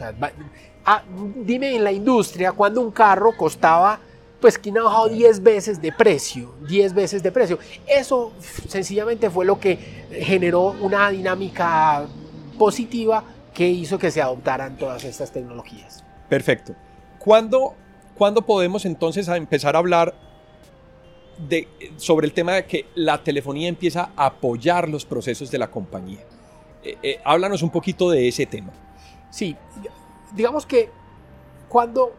Ah, 0.86 1.04
dime 1.36 1.76
en 1.76 1.84
la 1.84 1.92
industria 1.92 2.52
cuando 2.52 2.82
un 2.82 2.92
carro 2.92 3.36
costaba 3.36 4.00
pues 4.40 4.60
que 4.60 4.70
ha 4.70 4.84
bajado 4.84 5.10
10 5.10 5.42
veces 5.42 5.82
de 5.82 5.92
precio, 5.92 6.54
10 6.68 6.94
veces 6.94 7.24
de 7.24 7.32
precio. 7.32 7.58
Eso 7.88 8.32
sencillamente 8.68 9.30
fue 9.30 9.46
lo 9.46 9.60
que 9.60 9.80
generó 10.12 10.76
una 10.82 11.10
dinámica 11.10 12.06
positiva 12.60 13.24
¿Qué 13.56 13.70
hizo 13.70 13.98
que 13.98 14.12
se 14.12 14.22
adoptaran 14.22 14.78
todas 14.78 15.06
estas 15.06 15.32
tecnologías. 15.32 16.04
Perfecto. 16.28 16.76
¿Cuándo, 17.20 17.74
¿cuándo 18.18 18.42
podemos 18.42 18.86
entonces 18.86 19.30
empezar 19.30 19.78
a 19.78 19.80
hablar 19.80 20.14
de, 21.38 21.70
sobre 21.96 22.28
el 22.28 22.34
tema 22.34 22.52
de 22.52 22.66
que 22.66 22.86
la 22.96 23.24
telefonía 23.24 23.70
empieza 23.70 24.12
a 24.18 24.26
apoyar 24.26 24.90
los 24.90 25.06
procesos 25.06 25.50
de 25.52 25.58
la 25.58 25.72
compañía? 25.72 26.20
Eh, 26.84 26.98
eh, 27.02 27.22
háblanos 27.24 27.62
un 27.62 27.70
poquito 27.70 28.10
de 28.10 28.28
ese 28.28 28.46
tema. 28.46 28.74
Sí, 29.30 29.56
digamos 30.34 30.66
que 30.66 30.90
cuando, 31.70 32.14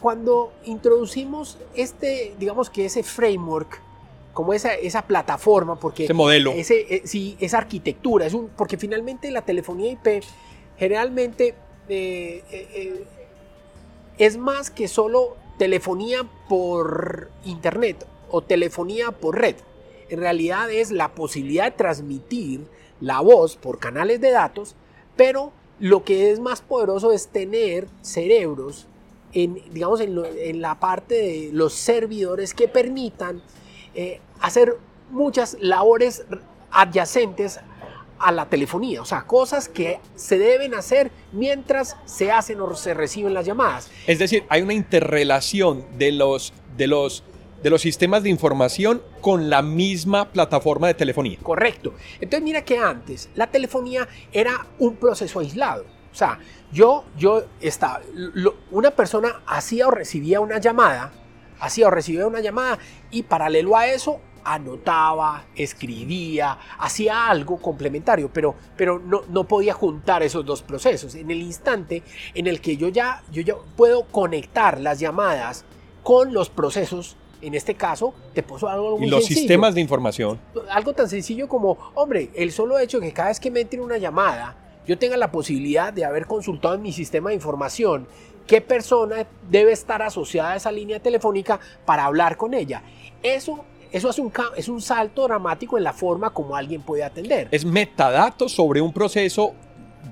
cuando 0.00 0.54
introducimos 0.64 1.58
este, 1.74 2.34
digamos 2.38 2.70
que 2.70 2.86
ese 2.86 3.02
framework 3.02 3.81
como 4.32 4.54
esa, 4.54 4.74
esa 4.74 5.02
plataforma, 5.02 5.76
porque... 5.78 6.04
Ese 6.04 6.14
modelo. 6.14 6.52
Ese, 6.52 6.94
eh, 6.94 7.02
sí, 7.04 7.36
esa 7.40 7.58
arquitectura, 7.58 8.26
es 8.26 8.34
un, 8.34 8.48
porque 8.48 8.76
finalmente 8.76 9.30
la 9.30 9.42
telefonía 9.42 9.92
IP 9.92 10.24
generalmente 10.78 11.54
eh, 11.88 12.42
eh, 12.50 13.04
es 14.18 14.36
más 14.36 14.70
que 14.70 14.88
solo 14.88 15.36
telefonía 15.58 16.28
por 16.48 17.30
internet 17.44 18.06
o 18.30 18.42
telefonía 18.42 19.12
por 19.12 19.38
red. 19.38 19.56
En 20.08 20.20
realidad 20.20 20.70
es 20.70 20.90
la 20.90 21.14
posibilidad 21.14 21.64
de 21.64 21.70
transmitir 21.72 22.66
la 23.00 23.20
voz 23.20 23.56
por 23.56 23.78
canales 23.78 24.20
de 24.20 24.30
datos, 24.30 24.74
pero 25.16 25.52
lo 25.78 26.04
que 26.04 26.30
es 26.30 26.40
más 26.40 26.62
poderoso 26.62 27.12
es 27.12 27.28
tener 27.28 27.88
cerebros 28.00 28.86
en, 29.32 29.62
digamos, 29.72 30.00
en, 30.00 30.20
en 30.36 30.60
la 30.60 30.78
parte 30.78 31.14
de 31.14 31.50
los 31.52 31.74
servidores 31.74 32.54
que 32.54 32.68
permitan 32.68 33.42
eh, 33.94 34.20
hacer 34.40 34.76
muchas 35.10 35.56
labores 35.60 36.24
adyacentes 36.70 37.60
a 38.18 38.30
la 38.30 38.46
telefonía, 38.48 39.02
o 39.02 39.04
sea, 39.04 39.22
cosas 39.22 39.68
que 39.68 39.98
se 40.14 40.38
deben 40.38 40.74
hacer 40.74 41.10
mientras 41.32 41.96
se 42.04 42.30
hacen 42.30 42.60
o 42.60 42.74
se 42.74 42.94
reciben 42.94 43.34
las 43.34 43.44
llamadas. 43.44 43.90
Es 44.06 44.20
decir, 44.20 44.44
hay 44.48 44.62
una 44.62 44.74
interrelación 44.74 45.84
de 45.98 46.12
los, 46.12 46.52
de 46.76 46.86
los, 46.86 47.24
de 47.64 47.70
los 47.70 47.82
sistemas 47.82 48.22
de 48.22 48.30
información 48.30 49.02
con 49.20 49.50
la 49.50 49.60
misma 49.60 50.30
plataforma 50.30 50.86
de 50.86 50.94
telefonía. 50.94 51.38
Correcto. 51.42 51.94
Entonces 52.20 52.42
mira 52.42 52.64
que 52.64 52.78
antes 52.78 53.28
la 53.34 53.48
telefonía 53.48 54.08
era 54.32 54.66
un 54.78 54.94
proceso 54.96 55.40
aislado. 55.40 55.84
O 56.12 56.14
sea, 56.14 56.38
yo, 56.72 57.04
yo 57.18 57.44
estaba, 57.60 58.02
una 58.70 58.92
persona 58.92 59.42
hacía 59.46 59.88
o 59.88 59.90
recibía 59.90 60.40
una 60.40 60.58
llamada 60.58 61.12
hacía 61.62 61.86
o 61.86 61.90
recibía 61.90 62.26
una 62.26 62.40
llamada 62.40 62.78
y 63.10 63.22
paralelo 63.22 63.76
a 63.76 63.86
eso 63.86 64.20
anotaba, 64.44 65.44
escribía, 65.54 66.58
hacía 66.78 67.28
algo 67.28 67.58
complementario, 67.58 68.28
pero, 68.32 68.56
pero 68.76 68.98
no, 68.98 69.22
no, 69.28 69.44
podía 69.44 69.72
juntar 69.72 70.24
esos 70.24 70.44
dos 70.44 70.62
procesos. 70.62 71.14
En 71.14 71.30
el 71.30 71.40
instante 71.40 72.02
en 72.34 72.48
el 72.48 72.60
que 72.60 72.76
yo 72.76 72.88
ya, 72.88 73.22
yo 73.30 73.42
ya 73.42 73.54
puedo 73.76 74.04
conectar 74.08 74.80
las 74.80 74.98
llamadas 74.98 75.64
con 76.02 76.34
los 76.34 76.50
procesos, 76.50 77.16
en 77.40 77.54
este 77.54 77.76
caso, 77.76 78.14
te 78.34 78.42
puso 78.42 78.68
algo 78.68 78.98
muy 78.98 79.06
Y 79.06 79.10
los 79.10 79.24
sistemas 79.24 79.76
de 79.76 79.80
información. 79.80 80.40
Algo 80.70 80.92
tan 80.92 81.08
sencillo 81.08 81.48
como, 81.48 81.78
hombre, 81.94 82.30
el 82.34 82.50
solo 82.50 82.80
hecho 82.80 82.98
de 82.98 83.06
que 83.06 83.12
cada 83.12 83.28
vez 83.28 83.38
que 83.38 83.52
me 83.52 83.60
entre 83.60 83.80
una 83.80 83.98
llamada, 83.98 84.56
yo 84.86 84.98
tenga 84.98 85.16
la 85.16 85.30
posibilidad 85.30 85.92
de 85.92 86.04
haber 86.04 86.26
consultado 86.26 86.74
en 86.74 86.82
mi 86.82 86.92
sistema 86.92 87.30
de 87.30 87.36
información 87.36 88.08
qué 88.46 88.60
persona 88.60 89.26
debe 89.48 89.72
estar 89.72 90.02
asociada 90.02 90.52
a 90.52 90.56
esa 90.56 90.72
línea 90.72 91.00
telefónica 91.00 91.60
para 91.84 92.04
hablar 92.04 92.36
con 92.36 92.54
ella. 92.54 92.82
Eso, 93.22 93.64
eso 93.90 94.10
es, 94.10 94.18
un, 94.18 94.32
es 94.56 94.68
un 94.68 94.80
salto 94.80 95.24
dramático 95.24 95.78
en 95.78 95.84
la 95.84 95.92
forma 95.92 96.30
como 96.30 96.56
alguien 96.56 96.82
puede 96.82 97.04
atender. 97.04 97.48
Es 97.50 97.64
metadatos 97.64 98.52
sobre 98.52 98.80
un 98.80 98.92
proceso 98.92 99.54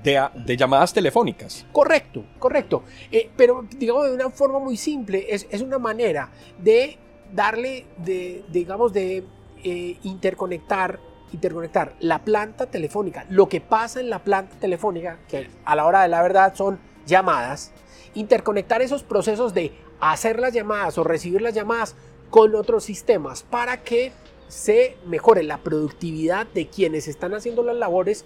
de, 0.03 0.57
llamadas 0.57 0.93
telefónicas. 0.93 1.65
Correcto, 1.71 2.23
correcto. 2.39 2.83
Eh, 3.11 3.29
pero 3.35 3.65
digamos 3.77 4.07
de 4.07 4.13
una 4.13 4.29
forma 4.29 4.59
muy 4.59 4.77
simple, 4.77 5.25
es, 5.29 5.61
una 5.61 5.79
manera 5.79 6.29
de 6.57 6.97
darle, 7.33 7.85
de, 7.97 8.43
digamos, 8.49 8.93
de 8.93 9.23
eh, 9.63 9.97
interconectar 10.03 10.99
interconectar 11.33 11.93
la 12.01 12.19
planta 12.19 12.65
telefónica, 12.65 13.25
lo 13.29 13.47
que 13.47 13.61
pasa 13.61 14.01
en 14.01 14.09
la 14.09 14.19
planta 14.19 14.57
telefónica, 14.59 15.19
que 15.29 15.49
a 15.63 15.75
la 15.77 15.85
hora 15.85 16.01
de 16.01 16.09
la 16.09 16.21
verdad 16.21 16.53
son 16.55 16.77
llamadas, 17.05 17.71
interconectar 18.13 18.81
esos 18.81 19.03
procesos 19.03 19.53
de 19.53 19.71
hacer 19.99 20.39
las 20.39 20.53
llamadas 20.53 20.97
o 20.97 21.03
recibir 21.03 21.41
las 21.41 21.53
llamadas 21.53 21.95
con 22.29 22.55
otros 22.55 22.83
sistemas 22.83 23.43
para 23.43 23.83
que 23.83 24.11
se 24.47 24.97
mejore 25.05 25.43
la 25.43 25.59
productividad 25.59 26.45
de 26.47 26.67
quienes 26.67 27.07
están 27.07 27.33
haciendo 27.33 27.63
las 27.63 27.75
labores 27.75 28.25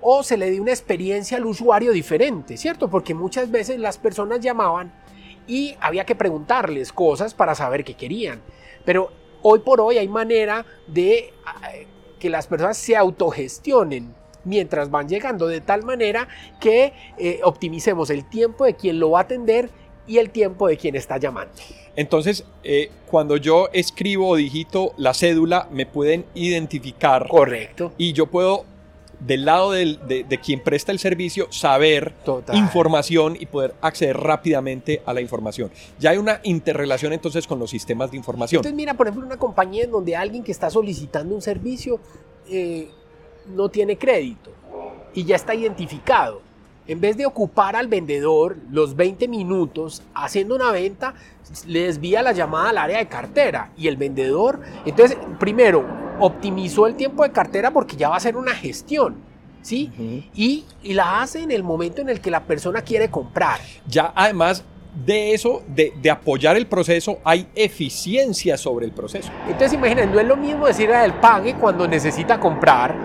o 0.00 0.22
se 0.22 0.36
le 0.36 0.50
dé 0.50 0.60
una 0.60 0.70
experiencia 0.70 1.36
al 1.36 1.44
usuario 1.44 1.92
diferente, 1.92 2.56
¿cierto? 2.56 2.88
Porque 2.88 3.14
muchas 3.14 3.50
veces 3.50 3.78
las 3.78 3.98
personas 3.98 4.40
llamaban 4.40 4.92
y 5.46 5.76
había 5.80 6.06
que 6.06 6.14
preguntarles 6.14 6.92
cosas 6.92 7.34
para 7.34 7.54
saber 7.54 7.84
qué 7.84 7.94
querían. 7.94 8.40
Pero 8.84 9.10
hoy 9.42 9.58
por 9.58 9.80
hoy 9.80 9.98
hay 9.98 10.08
manera 10.08 10.64
de 10.86 11.18
eh, 11.72 11.86
que 12.18 12.30
las 12.30 12.46
personas 12.46 12.78
se 12.78 12.96
autogestionen 12.96 14.14
mientras 14.44 14.90
van 14.90 15.08
llegando 15.08 15.46
de 15.46 15.60
tal 15.60 15.82
manera 15.84 16.28
que 16.60 16.92
eh, 17.18 17.40
optimicemos 17.44 18.10
el 18.10 18.24
tiempo 18.28 18.64
de 18.64 18.74
quien 18.74 18.98
lo 18.98 19.10
va 19.10 19.20
a 19.20 19.22
atender 19.22 19.70
y 20.06 20.18
el 20.18 20.30
tiempo 20.30 20.66
de 20.68 20.76
quien 20.76 20.96
está 20.96 21.18
llamando. 21.18 21.52
Entonces, 21.96 22.44
eh, 22.64 22.90
cuando 23.06 23.36
yo 23.36 23.68
escribo 23.72 24.28
o 24.28 24.36
digito 24.36 24.92
la 24.96 25.12
cédula, 25.12 25.68
me 25.70 25.86
pueden 25.86 26.24
identificar. 26.34 27.26
Correcto. 27.28 27.92
Y 27.98 28.12
yo 28.12 28.26
puedo, 28.26 28.64
del 29.18 29.44
lado 29.44 29.72
del- 29.72 29.98
de, 30.08 30.24
de 30.24 30.38
quien 30.38 30.60
presta 30.60 30.92
el 30.92 30.98
servicio, 30.98 31.48
saber 31.50 32.14
Total. 32.24 32.56
información 32.56 33.36
y 33.38 33.46
poder 33.46 33.74
acceder 33.82 34.16
rápidamente 34.16 35.02
a 35.04 35.12
la 35.12 35.20
información. 35.20 35.70
Ya 35.98 36.10
hay 36.10 36.16
una 36.18 36.40
interrelación 36.44 37.12
entonces 37.12 37.46
con 37.46 37.58
los 37.58 37.70
sistemas 37.70 38.10
de 38.12 38.16
información. 38.16 38.60
Entonces 38.60 38.76
mira, 38.76 38.94
por 38.94 39.06
ejemplo, 39.08 39.26
una 39.26 39.36
compañía 39.36 39.84
en 39.84 39.90
donde 39.90 40.16
alguien 40.16 40.42
que 40.42 40.52
está 40.52 40.70
solicitando 40.70 41.34
un 41.34 41.42
servicio 41.42 42.00
eh, 42.48 42.88
no 43.50 43.68
tiene 43.68 43.96
crédito 43.98 44.50
y 45.14 45.24
ya 45.24 45.36
está 45.36 45.54
identificado. 45.54 46.42
En 46.86 47.00
vez 47.00 47.16
de 47.16 47.26
ocupar 47.26 47.76
al 47.76 47.86
vendedor 47.86 48.56
los 48.70 48.96
20 48.96 49.28
minutos 49.28 50.02
haciendo 50.14 50.56
una 50.56 50.72
venta, 50.72 51.14
le 51.66 51.84
desvía 51.84 52.22
la 52.22 52.32
llamada 52.32 52.70
al 52.70 52.78
área 52.78 52.98
de 52.98 53.06
cartera 53.06 53.70
y 53.76 53.86
el 53.86 53.96
vendedor, 53.96 54.60
entonces, 54.84 55.16
primero, 55.38 55.84
optimizó 56.18 56.86
el 56.86 56.96
tiempo 56.96 57.22
de 57.22 57.30
cartera 57.30 57.70
porque 57.70 57.96
ya 57.96 58.08
va 58.08 58.14
a 58.14 58.18
hacer 58.18 58.36
una 58.36 58.54
gestión, 58.54 59.16
¿sí? 59.62 60.28
Y, 60.34 60.64
y 60.82 60.94
la 60.94 61.22
hace 61.22 61.42
en 61.42 61.50
el 61.50 61.62
momento 61.62 62.00
en 62.00 62.08
el 62.08 62.20
que 62.20 62.30
la 62.30 62.44
persona 62.44 62.82
quiere 62.82 63.08
comprar. 63.10 63.60
Ya 63.86 64.12
además 64.14 64.64
de 65.06 65.34
eso, 65.34 65.62
de, 65.68 65.92
de 66.02 66.10
apoyar 66.10 66.56
el 66.56 66.66
proceso, 66.66 67.18
hay 67.22 67.46
eficiencia 67.54 68.56
sobre 68.56 68.86
el 68.86 68.92
proceso. 68.92 69.30
Entonces 69.46 69.74
imaginen, 69.74 70.10
no 70.12 70.18
es 70.18 70.26
lo 70.26 70.36
mismo 70.36 70.66
decirle 70.66 70.96
a 70.96 71.04
él 71.04 71.14
pague 71.14 71.54
cuando 71.54 71.86
necesita 71.86 72.40
comprar 72.40 72.96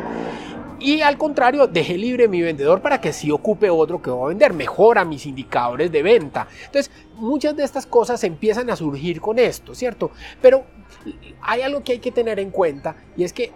y 0.86 1.02
al 1.02 1.18
contrario, 1.18 1.66
deje 1.66 1.98
libre 1.98 2.28
mi 2.28 2.44
vendedor 2.44 2.80
para 2.80 3.02
que 3.02 3.12
sí 3.12 3.32
ocupe 3.32 3.72
otro 3.72 4.04
que 4.04 4.12
va 4.12 4.26
a 4.26 4.28
vender, 4.28 4.54
mejora 4.54 5.04
mis 5.04 5.26
indicadores 5.26 5.92
de 5.92 6.04
venta. 6.04 6.48
Entonces, 6.64 6.92
muchas 7.16 7.56
de 7.56 7.64
estas 7.64 7.88
cosas 7.88 8.24
empiezan 8.24 8.70
a 8.70 8.76
surgir 8.76 9.20
con 9.20 9.40
esto, 9.40 9.74
¿cierto? 9.74 10.12
Pero 10.44 10.64
hay 11.42 11.64
algo 11.64 11.84
que 11.84 11.94
hay 11.94 11.98
que 11.98 12.12
tener 12.12 12.40
en 12.40 12.52
cuenta 12.52 12.96
y 13.18 13.24
es 13.24 13.34
que 13.34 13.52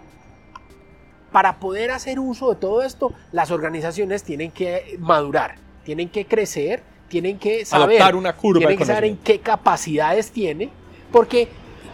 para 1.30 1.60
poder 1.60 1.92
hacer 1.92 2.18
uso 2.18 2.50
de 2.50 2.56
todo 2.56 2.82
esto, 2.82 3.12
las 3.30 3.52
organizaciones 3.52 4.24
tienen 4.24 4.50
que 4.50 4.96
madurar, 4.98 5.54
tienen 5.84 6.08
que 6.08 6.26
crecer, 6.26 6.82
tienen 7.08 7.38
que 7.38 7.64
saber 7.64 8.02
Adoptar 8.02 8.16
una 8.16 8.34
curva 8.34 8.58
tienen 8.58 8.76
que 8.76 8.84
saber 8.84 9.04
en 9.04 9.16
qué 9.18 9.38
capacidades 9.38 10.32
tiene, 10.32 10.68
porque, 11.12 11.46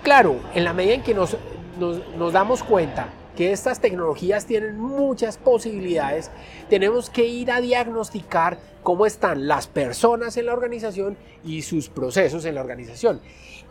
claro, 0.03 0.41
en 0.55 0.65
la 0.65 0.73
medida 0.73 0.95
en 0.95 1.03
que 1.03 1.13
nos, 1.13 1.37
nos, 1.79 2.01
nos 2.17 2.33
damos 2.33 2.63
cuenta 2.63 3.11
que 3.37 3.53
estas 3.53 3.81
tecnologías 3.81 4.47
tienen 4.47 4.81
muchas 4.81 5.37
posibilidades, 5.39 6.31
tenemos 6.69 7.11
que 7.11 7.27
ir 7.27 7.51
a 7.51 7.61
diagnosticar 7.61 8.59
cómo 8.83 9.07
están 9.07 9.47
las 9.47 9.67
personas 9.67 10.37
en 10.37 10.47
la 10.47 10.55
organización 10.55 11.17
y 11.45 11.63
sus 11.63 11.89
procesos 11.89 12.45
en 12.45 12.55
la 12.55 12.61
organización 12.63 13.21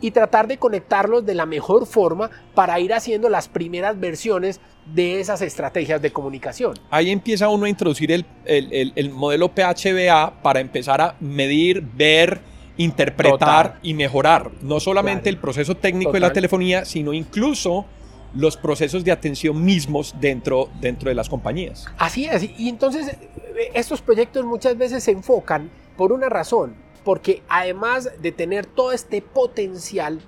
y 0.00 0.10
tratar 0.10 0.46
de 0.46 0.58
conectarlos 0.58 1.24
de 1.24 1.34
la 1.34 1.46
mejor 1.46 1.86
forma 1.86 2.30
para 2.54 2.78
ir 2.80 2.92
haciendo 2.92 3.28
las 3.28 3.48
primeras 3.48 3.98
versiones 3.98 4.60
de 4.94 5.20
esas 5.20 5.40
estrategias 5.42 6.00
de 6.02 6.12
comunicación. 6.12 6.74
Ahí 6.90 7.10
empieza 7.10 7.48
uno 7.48 7.64
a 7.64 7.68
introducir 7.68 8.12
el, 8.12 8.24
el- 8.44 8.72
el- 8.72 8.92
el 8.94 9.10
modelo 9.10 9.48
PHBA 9.48 10.42
para 10.42 10.60
empezar 10.60 11.00
a 11.00 11.16
medir, 11.18 11.82
ver, 11.82 12.40
interpretar 12.76 13.66
Total. 13.68 13.78
y 13.82 13.94
mejorar 13.94 14.50
no 14.62 14.78
solamente 14.80 15.22
Claro. 15.22 15.34
el 15.36 15.40
proceso 15.40 15.76
técnico 15.76 16.12
de 16.12 16.20
la 16.20 16.32
telefonía, 16.32 16.84
sino 16.84 17.12
incluso 17.14 17.86
los 18.36 18.56
procesos 18.56 19.04
de 19.04 19.12
atención 19.12 19.64
mismos 19.64 20.14
dentro, 20.20 20.68
dentro 20.80 21.08
de 21.08 21.14
las 21.14 21.28
compañías. 21.28 21.86
Así 21.98 22.26
es, 22.26 22.42
y 22.58 22.68
entonces 22.68 23.08
eh, 23.08 23.70
estos 23.74 24.02
proyectos 24.02 24.44
muchas 24.44 24.76
veces 24.76 25.04
se 25.04 25.12
enfocan 25.12 25.70
por 25.96 26.12
una 26.12 26.28
razón, 26.28 26.74
porque 27.04 27.42
además 27.48 28.10
de 28.20 28.32
tener 28.32 28.66
todo 28.66 28.92
este 28.92 29.22
potencial, 29.22 30.20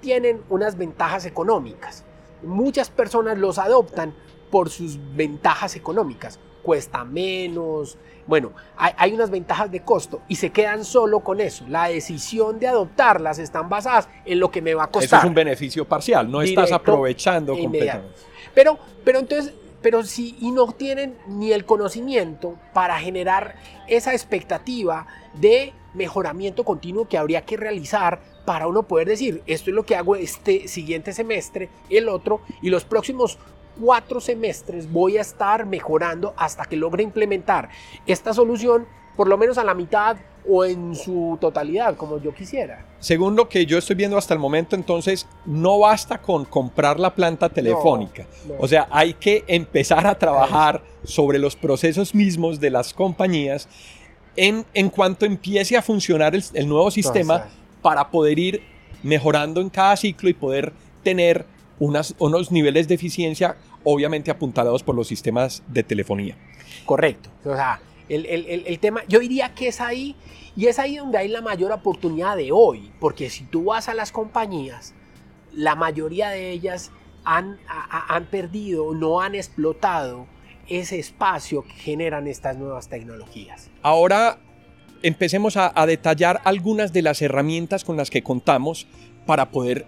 tienen 0.00 0.42
unas 0.48 0.76
ventajas 0.76 1.26
económicas. 1.26 2.04
Muchas 2.42 2.88
personas 2.90 3.36
los 3.36 3.58
adoptan 3.58 4.14
por 4.50 4.70
sus 4.70 4.98
ventajas 5.16 5.74
económicas. 5.76 6.38
Cuesta 6.68 7.02
menos, 7.02 7.96
bueno, 8.26 8.52
hay, 8.76 8.92
hay 8.98 9.14
unas 9.14 9.30
ventajas 9.30 9.70
de 9.70 9.80
costo 9.80 10.20
y 10.28 10.36
se 10.36 10.50
quedan 10.50 10.84
solo 10.84 11.20
con 11.20 11.40
eso. 11.40 11.64
La 11.66 11.88
decisión 11.88 12.58
de 12.58 12.68
adoptarlas 12.68 13.38
están 13.38 13.70
basadas 13.70 14.06
en 14.26 14.38
lo 14.38 14.50
que 14.50 14.60
me 14.60 14.74
va 14.74 14.82
a 14.82 14.86
Eso 14.88 14.92
costar. 14.92 15.20
es 15.20 15.24
un 15.24 15.32
beneficio 15.32 15.86
parcial, 15.86 16.30
no 16.30 16.42
estás 16.42 16.70
aprovechando 16.70 17.54
inmediato. 17.54 18.02
completamente. 18.02 18.20
Pero, 18.54 18.78
pero 19.02 19.18
entonces, 19.20 19.54
pero 19.80 20.02
si 20.04 20.36
y 20.42 20.50
no 20.50 20.70
tienen 20.72 21.16
ni 21.26 21.52
el 21.52 21.64
conocimiento 21.64 22.56
para 22.74 22.98
generar 22.98 23.54
esa 23.86 24.12
expectativa 24.12 25.06
de 25.32 25.72
mejoramiento 25.94 26.64
continuo 26.64 27.08
que 27.08 27.16
habría 27.16 27.46
que 27.46 27.56
realizar 27.56 28.20
para 28.44 28.66
uno 28.66 28.82
poder 28.82 29.08
decir, 29.08 29.42
esto 29.46 29.70
es 29.70 29.74
lo 29.74 29.86
que 29.86 29.96
hago 29.96 30.16
este 30.16 30.68
siguiente 30.68 31.14
semestre, 31.14 31.70
el 31.88 32.10
otro, 32.10 32.42
y 32.60 32.68
los 32.68 32.84
próximos 32.84 33.38
cuatro 33.80 34.20
semestres 34.20 34.90
voy 34.90 35.18
a 35.18 35.20
estar 35.20 35.66
mejorando 35.66 36.34
hasta 36.36 36.64
que 36.64 36.76
logre 36.76 37.02
implementar 37.02 37.68
esta 38.06 38.32
solución, 38.34 38.86
por 39.16 39.28
lo 39.28 39.38
menos 39.38 39.58
a 39.58 39.64
la 39.64 39.74
mitad 39.74 40.16
o 40.48 40.64
en 40.64 40.94
su 40.94 41.36
totalidad, 41.40 41.96
como 41.96 42.20
yo 42.20 42.34
quisiera. 42.34 42.86
Según 43.00 43.36
lo 43.36 43.48
que 43.48 43.66
yo 43.66 43.76
estoy 43.78 43.96
viendo 43.96 44.16
hasta 44.16 44.32
el 44.32 44.40
momento, 44.40 44.76
entonces 44.76 45.26
no 45.44 45.78
basta 45.80 46.18
con 46.18 46.44
comprar 46.44 46.98
la 46.98 47.14
planta 47.14 47.48
telefónica. 47.48 48.26
no. 48.46 48.54
O 48.58 48.66
sea, 48.66 48.88
hay 48.90 49.14
que 49.14 49.44
empezar 49.46 50.06
a 50.06 50.18
trabajar 50.18 50.82
sobre 51.04 51.38
los 51.38 51.54
procesos 51.54 52.14
mismos 52.14 52.60
de 52.60 52.70
las 52.70 52.94
compañías 52.94 53.68
en, 54.36 54.64
en 54.72 54.88
cuanto 54.88 55.26
empiece 55.26 55.76
a 55.76 55.82
funcionar 55.82 56.34
el, 56.34 56.44
el 56.54 56.68
nuevo 56.68 56.90
sistema 56.90 57.38
Total. 57.42 57.52
para 57.82 58.10
poder 58.10 58.38
ir 58.38 58.62
mejorando 59.02 59.60
en 59.60 59.68
cada 59.68 59.96
ciclo 59.96 60.28
y 60.28 60.34
poder 60.34 60.72
tener 61.02 61.44
unas, 61.78 62.14
unos 62.18 62.50
niveles 62.50 62.88
de 62.88 62.94
eficiencia 62.94 63.56
obviamente 63.84 64.30
apuntalados 64.30 64.82
por 64.82 64.94
los 64.94 65.06
sistemas 65.08 65.62
de 65.68 65.82
telefonía. 65.82 66.36
Correcto. 66.86 67.30
O 67.44 67.54
sea, 67.54 67.80
el, 68.08 68.26
el- 68.26 68.46
el- 68.46 68.66
el 68.66 68.78
tema, 68.78 69.02
yo 69.08 69.20
diría 69.20 69.54
que 69.54 69.68
es 69.68 69.80
ahí, 69.80 70.16
y 70.56 70.66
es 70.66 70.78
ahí 70.78 70.96
donde 70.96 71.18
hay 71.18 71.28
la 71.28 71.40
mayor 71.40 71.72
oportunidad 71.72 72.36
de 72.36 72.50
hoy, 72.52 72.90
porque 73.00 73.30
si 73.30 73.44
tú 73.44 73.64
vas 73.64 73.88
a 73.88 73.94
las 73.94 74.10
compañías, 74.12 74.94
la 75.52 75.74
mayoría 75.74 76.30
de 76.30 76.50
ellas 76.50 76.90
han, 77.24 77.58
a- 77.68 78.14
han 78.14 78.26
perdido, 78.26 78.94
no 78.94 79.20
han 79.20 79.34
explotado 79.34 80.26
ese 80.68 80.98
espacio 80.98 81.62
que 81.62 81.72
generan 81.74 82.26
estas 82.26 82.56
nuevas 82.56 82.88
tecnologías. 82.88 83.70
Ahora 83.82 84.38
empecemos 85.02 85.56
a, 85.56 85.72
a 85.80 85.86
detallar 85.86 86.40
algunas 86.44 86.92
de 86.92 87.02
las 87.02 87.22
herramientas 87.22 87.84
con 87.84 87.96
las 87.96 88.10
que 88.10 88.22
contamos 88.22 88.86
para 89.26 89.50
poder 89.50 89.86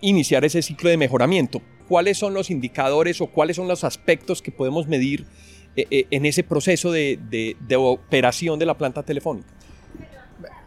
iniciar 0.00 0.44
ese 0.44 0.62
ciclo 0.62 0.90
de 0.90 0.96
mejoramiento. 0.96 1.62
¿Cuáles 1.90 2.18
son 2.18 2.34
los 2.34 2.50
indicadores 2.50 3.20
o 3.20 3.26
cuáles 3.26 3.56
son 3.56 3.66
los 3.66 3.82
aspectos 3.82 4.40
que 4.42 4.52
podemos 4.52 4.86
medir 4.86 5.26
eh, 5.74 5.88
eh, 5.90 6.06
en 6.12 6.24
ese 6.24 6.44
proceso 6.44 6.92
de, 6.92 7.56
operación 7.76 8.60
de 8.60 8.66
la 8.66 8.78
planta 8.78 9.02
telefónica? 9.02 9.48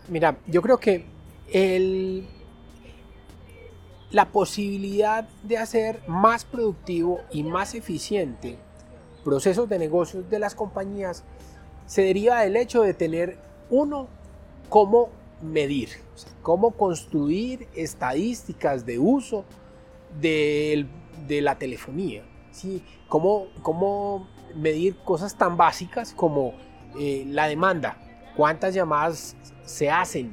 Mira, 0.10 0.38
yo 0.48 0.62
creo 0.62 0.78
que 0.82 1.06
la 4.12 4.34
posibilidad 4.34 5.26
de 5.44 5.58
hacer 5.58 6.02
más 6.08 6.44
productivo 6.44 7.22
y 7.32 7.44
más 7.44 7.74
eficiente 7.74 8.58
procesos 9.24 9.70
de 9.70 9.80
negocios 9.80 10.30
de 10.30 10.40
las 10.40 10.56
compañías 10.56 11.24
se 11.86 12.02
deriva 12.02 12.42
del 12.42 12.58
hecho 12.58 12.82
de 12.82 12.94
tener 12.94 13.38
uno 13.70 14.10
cómo 14.68 15.08
medir, 15.42 15.88
cómo 16.42 16.72
construir 16.72 17.70
estadísticas 17.78 18.86
de 18.86 19.00
uso 19.00 19.46
del- 20.20 20.90
de 21.28 21.42
la 21.42 21.56
telefonía, 21.56 22.24
¿sí? 22.52 22.84
cómo, 23.08 23.48
cómo 23.62 24.28
medir 24.56 24.98
cosas 24.98 25.38
tan 25.38 25.58
básicas 25.58 26.14
como 26.14 26.54
eh, 27.00 27.26
la 27.28 27.48
demanda, 27.48 27.98
cuántas 28.36 28.74
llamadas 28.74 29.36
se 29.66 29.90
hacen, 29.90 30.32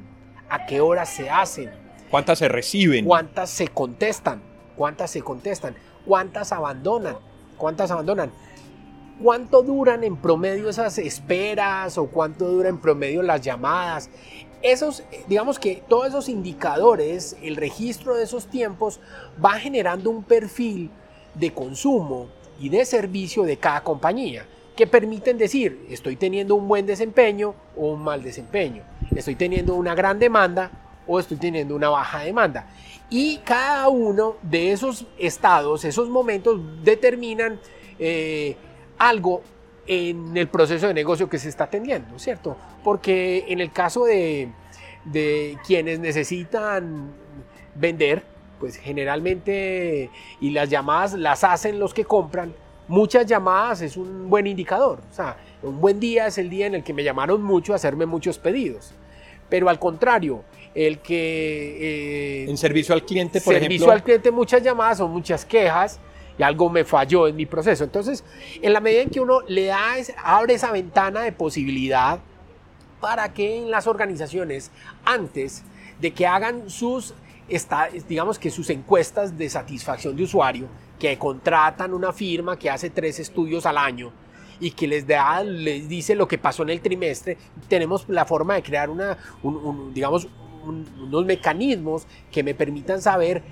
a 0.48 0.66
qué 0.66 0.80
horas 0.80 1.08
se 1.08 1.30
hacen, 1.30 1.70
¿Cuántas 2.10 2.40
se 2.40 2.48
reciben? 2.48 3.04
cuántas 3.04 3.50
se 3.50 3.68
contestan, 3.68 4.42
cuántas 4.76 5.10
se 5.12 5.22
contestan, 5.22 5.76
cuántas 6.04 6.52
abandonan, 6.52 7.16
cuántas 7.56 7.90
abandonan. 7.90 8.32
¿Cuánto 9.22 9.62
duran 9.62 10.02
en 10.02 10.16
promedio 10.16 10.70
esas 10.70 10.96
esperas 10.96 11.98
o 11.98 12.06
cuánto 12.06 12.46
duran 12.48 12.76
en 12.76 12.80
promedio 12.80 13.20
las 13.22 13.42
llamadas? 13.42 14.08
Esos, 14.62 15.02
digamos 15.26 15.58
que 15.58 15.82
todos 15.88 16.08
esos 16.08 16.28
indicadores, 16.28 17.36
el 17.42 17.56
registro 17.56 18.14
de 18.14 18.24
esos 18.24 18.46
tiempos 18.46 19.00
va 19.42 19.52
generando 19.54 20.10
un 20.10 20.22
perfil 20.22 20.90
de 21.34 21.52
consumo 21.52 22.28
y 22.58 22.68
de 22.68 22.84
servicio 22.84 23.44
de 23.44 23.56
cada 23.56 23.82
compañía 23.82 24.46
que 24.76 24.86
permiten 24.86 25.36
decir, 25.38 25.86
estoy 25.90 26.16
teniendo 26.16 26.54
un 26.54 26.66
buen 26.66 26.86
desempeño 26.86 27.54
o 27.76 27.92
un 27.92 28.02
mal 28.02 28.22
desempeño, 28.22 28.82
estoy 29.14 29.34
teniendo 29.34 29.74
una 29.74 29.94
gran 29.94 30.18
demanda 30.18 30.70
o 31.06 31.18
estoy 31.18 31.36
teniendo 31.36 31.74
una 31.74 31.88
baja 31.88 32.20
demanda. 32.20 32.66
Y 33.10 33.38
cada 33.38 33.88
uno 33.88 34.36
de 34.42 34.72
esos 34.72 35.06
estados, 35.18 35.84
esos 35.84 36.08
momentos 36.08 36.60
determinan 36.82 37.60
eh, 37.98 38.56
algo 38.96 39.42
en 39.90 40.36
el 40.36 40.46
proceso 40.46 40.86
de 40.86 40.94
negocio 40.94 41.28
que 41.28 41.36
se 41.36 41.48
está 41.48 41.64
atendiendo, 41.64 42.16
¿cierto? 42.16 42.56
Porque 42.84 43.44
en 43.48 43.60
el 43.60 43.72
caso 43.72 44.04
de, 44.04 44.48
quienes 45.66 45.98
necesitan 45.98 47.10
vender, 47.74 48.22
pues 48.60 48.76
generalmente, 48.76 50.08
y 50.40 50.50
las 50.50 50.70
llamadas 50.70 51.14
las 51.14 51.42
hacen 51.42 51.80
los 51.80 51.92
que 51.92 52.04
compran, 52.04 52.54
muchas 52.86 53.26
llamadas 53.26 53.82
es 53.82 53.96
un 53.96 54.30
buen 54.30 54.46
indicador. 54.46 55.00
O 55.10 55.12
sea, 55.12 55.36
un 55.60 55.80
buen 55.80 55.98
día 55.98 56.28
es 56.28 56.38
el 56.38 56.48
día 56.48 56.68
en 56.68 56.76
el 56.76 56.84
que 56.84 56.92
me 56.92 57.02
llamaron 57.02 57.42
mucho 57.42 57.72
a 57.72 57.76
hacerme 57.76 58.06
muchos 58.06 58.38
pedidos. 58.38 58.92
Pero 59.48 59.68
al 59.68 59.80
contrario, 59.80 60.44
el 60.72 61.00
que... 61.00 62.44
Eh, 62.44 62.48
en 62.48 62.56
servicio 62.56 62.94
al 62.94 63.04
cliente, 63.04 63.40
por 63.40 63.54
servicio 63.54 63.90
al 63.90 64.04
cliente, 64.04 64.30
muchas 64.30 64.62
llamadas 64.62 65.00
o 65.00 65.08
muchas 65.08 65.44
quejas 65.44 65.98
y 66.40 66.42
algo 66.42 66.70
me 66.70 66.86
falló 66.86 67.28
en 67.28 67.36
mi 67.36 67.44
proceso. 67.44 67.84
Entonces, 67.84 68.24
en 68.62 68.72
la 68.72 68.80
medida 68.80 69.02
en 69.02 69.10
que 69.10 69.20
uno 69.20 69.42
le 69.46 69.66
da, 69.66 69.92
abre 70.24 70.54
esa 70.54 70.72
ventana 70.72 71.20
de 71.20 71.32
posibilidad 71.32 72.18
para 72.98 73.34
que 73.34 73.58
en 73.58 73.70
las 73.70 73.86
organizaciones, 73.86 74.70
antes 75.04 75.64
de 76.00 76.14
que 76.14 76.26
hagan 76.26 76.70
sus, 76.70 77.12
digamos 78.08 78.38
que 78.38 78.50
sus 78.50 78.70
encuestas 78.70 79.36
de 79.36 79.50
satisfacción 79.50 80.16
de 80.16 80.22
usuario, 80.22 80.66
que 80.98 81.18
contratan 81.18 81.92
una 81.92 82.10
firma 82.10 82.58
que 82.58 82.70
hace 82.70 82.88
tres 82.88 83.18
estudios 83.18 83.66
al 83.66 83.76
año, 83.76 84.10
y 84.60 84.70
que 84.70 84.86
les 84.86 85.06
da, 85.06 85.44
les 85.44 85.90
dice 85.90 86.14
lo 86.14 86.26
que 86.26 86.38
pasó 86.38 86.62
en 86.62 86.70
el 86.70 86.80
trimestre, 86.80 87.36
tenemos 87.68 88.08
la 88.08 88.24
forma 88.24 88.54
de 88.54 88.62
crear 88.62 88.88
una, 88.88 89.18
digamos, 89.92 90.26
unos 90.64 91.26
mecanismos 91.26 92.06
que 92.32 92.42
me 92.42 92.54
permitan 92.54 93.02
saber 93.02 93.42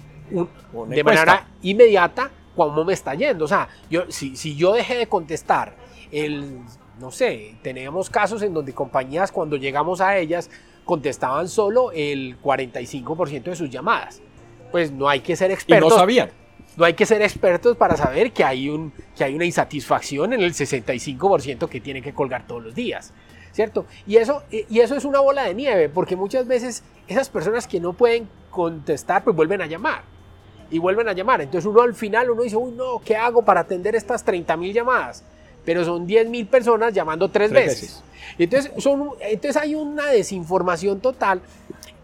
de 0.88 1.04
manera 1.04 1.48
inmediata 1.60 2.30
cómo 2.58 2.84
me 2.84 2.92
está 2.92 3.14
yendo. 3.14 3.44
O 3.44 3.48
sea, 3.48 3.68
yo, 3.88 4.10
si, 4.10 4.36
si 4.36 4.56
yo 4.56 4.72
dejé 4.72 4.96
de 4.96 5.06
contestar, 5.06 5.76
el, 6.10 6.58
no 6.98 7.10
sé, 7.10 7.54
tenemos 7.62 8.10
casos 8.10 8.42
en 8.42 8.52
donde 8.52 8.74
compañías 8.74 9.30
cuando 9.30 9.56
llegamos 9.56 10.00
a 10.00 10.18
ellas 10.18 10.50
contestaban 10.84 11.48
solo 11.48 11.92
el 11.92 12.40
45% 12.42 13.42
de 13.44 13.56
sus 13.56 13.70
llamadas. 13.70 14.20
Pues 14.72 14.90
no 14.90 15.08
hay 15.08 15.20
que 15.20 15.36
ser 15.36 15.50
expertos. 15.50 15.92
Y 15.92 15.94
no 15.94 15.98
sabían. 15.98 16.30
No 16.76 16.84
hay 16.84 16.94
que 16.94 17.06
ser 17.06 17.22
expertos 17.22 17.76
para 17.76 17.96
saber 17.96 18.32
que 18.32 18.44
hay, 18.44 18.68
un, 18.68 18.92
que 19.16 19.24
hay 19.24 19.34
una 19.34 19.44
insatisfacción 19.44 20.32
en 20.32 20.40
el 20.40 20.52
65% 20.52 21.68
que 21.68 21.80
tiene 21.80 22.02
que 22.02 22.12
colgar 22.12 22.46
todos 22.46 22.62
los 22.62 22.74
días. 22.74 23.12
¿Cierto? 23.52 23.86
Y 24.06 24.16
eso, 24.16 24.42
y 24.50 24.78
eso 24.78 24.94
es 24.94 25.04
una 25.04 25.20
bola 25.20 25.44
de 25.44 25.54
nieve, 25.54 25.88
porque 25.88 26.14
muchas 26.14 26.46
veces 26.46 26.84
esas 27.08 27.28
personas 27.28 27.66
que 27.66 27.80
no 27.80 27.92
pueden 27.92 28.28
contestar, 28.50 29.24
pues 29.24 29.34
vuelven 29.34 29.62
a 29.62 29.66
llamar 29.66 30.17
y 30.70 30.78
vuelven 30.78 31.08
a 31.08 31.12
llamar. 31.12 31.40
Entonces 31.40 31.66
uno 31.66 31.82
al 31.82 31.94
final 31.94 32.30
uno 32.30 32.42
dice, 32.42 32.56
uy, 32.56 32.72
no, 32.72 33.00
¿qué 33.04 33.16
hago 33.16 33.42
para 33.42 33.60
atender 33.60 33.94
estas 33.94 34.24
30 34.24 34.56
mil 34.56 34.72
llamadas? 34.72 35.22
Pero 35.64 35.84
son 35.84 36.06
10 36.06 36.28
mil 36.28 36.46
personas 36.46 36.94
llamando 36.94 37.30
tres, 37.30 37.50
veces. 37.50 38.02
Entonces, 38.38 38.72
son, 38.78 39.10
entonces 39.20 39.60
hay 39.60 39.74
una 39.74 40.06
desinformación 40.06 41.00
total. 41.00 41.42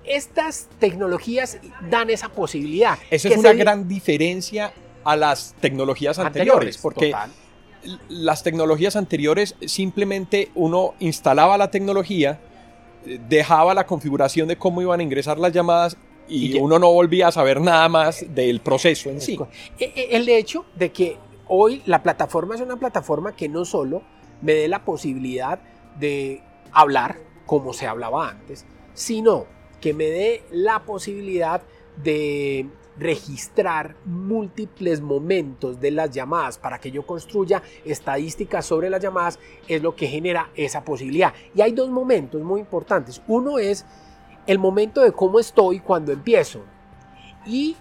Estas 0.04 0.68
tecnologías 0.78 1.58
dan 1.88 2.10
esa 2.10 2.28
posibilidad. 2.28 2.98
Eso 3.10 3.28
es 3.28 3.36
una 3.38 3.54
gran 3.54 3.88
diferencia 3.88 4.72
a 5.02 5.16
las 5.16 5.54
tecnologías 5.60 6.18
anteriores, 6.18 6.78
porque 6.78 7.14
las 8.08 8.42
tecnologías 8.42 8.96
anteriores 8.96 9.54
simplemente 9.66 10.50
uno 10.54 10.94
instalaba 10.98 11.56
la 11.58 11.70
tecnología, 11.70 12.40
dejaba 13.28 13.74
la 13.74 13.86
configuración 13.86 14.48
de 14.48 14.56
cómo 14.56 14.80
iban 14.82 15.00
a 15.00 15.02
ingresar 15.02 15.38
las 15.38 15.52
llamadas 15.52 15.96
y, 16.28 16.58
uno 16.58 16.78
no 16.78 16.92
volvía 16.92 17.28
a 17.28 17.32
saber 17.32 17.60
nada 17.60 17.88
más 17.88 18.24
del 18.34 18.60
proceso 18.60 19.10
en 19.10 19.20
sí. 19.20 19.38
E, 19.78 19.92
e, 19.94 20.16
el 20.16 20.28
hecho 20.28 20.64
de 20.74 20.90
que 20.90 21.16
hoy 21.48 21.82
la 21.86 22.02
plataforma 22.02 22.54
es 22.54 22.60
una 22.60 22.76
plataforma 22.76 23.36
que 23.36 23.48
no 23.48 23.64
solo 23.64 24.02
me 24.40 24.54
dé 24.54 24.68
la 24.68 24.84
posibilidad 24.84 25.60
de 25.98 26.42
hablar 26.72 27.18
como 27.46 27.72
se 27.72 27.86
hablaba 27.86 28.28
antes, 28.28 28.64
sino 28.94 29.46
que 29.80 29.92
me 29.92 30.04
dé 30.04 30.42
la 30.50 30.84
posibilidad 30.84 31.62
de 32.02 32.66
registrar 32.96 33.96
múltiples 34.04 35.00
momentos 35.00 35.80
de 35.80 35.90
las 35.90 36.10
llamadas 36.10 36.58
para 36.58 36.78
que 36.78 36.90
yo 36.90 37.04
construya 37.04 37.62
estadísticas 37.84 38.66
sobre 38.66 38.88
las 38.88 39.02
llamadas 39.02 39.38
es 39.66 39.82
lo 39.82 39.96
que 39.96 40.06
genera 40.06 40.50
esa 40.54 40.84
posibilidad. 40.84 41.34
Y 41.54 41.60
hay 41.60 41.72
dos 41.72 41.90
momentos 41.90 42.42
muy 42.42 42.60
importantes. 42.60 43.20
Uno 43.26 43.58
es 43.58 43.84
el 44.46 44.58
momento 44.58 45.00
de 45.00 45.12
cómo 45.12 45.40
estoy 45.40 45.80
cuando 45.80 46.12
empiezo 46.12 46.60
y 47.46 47.76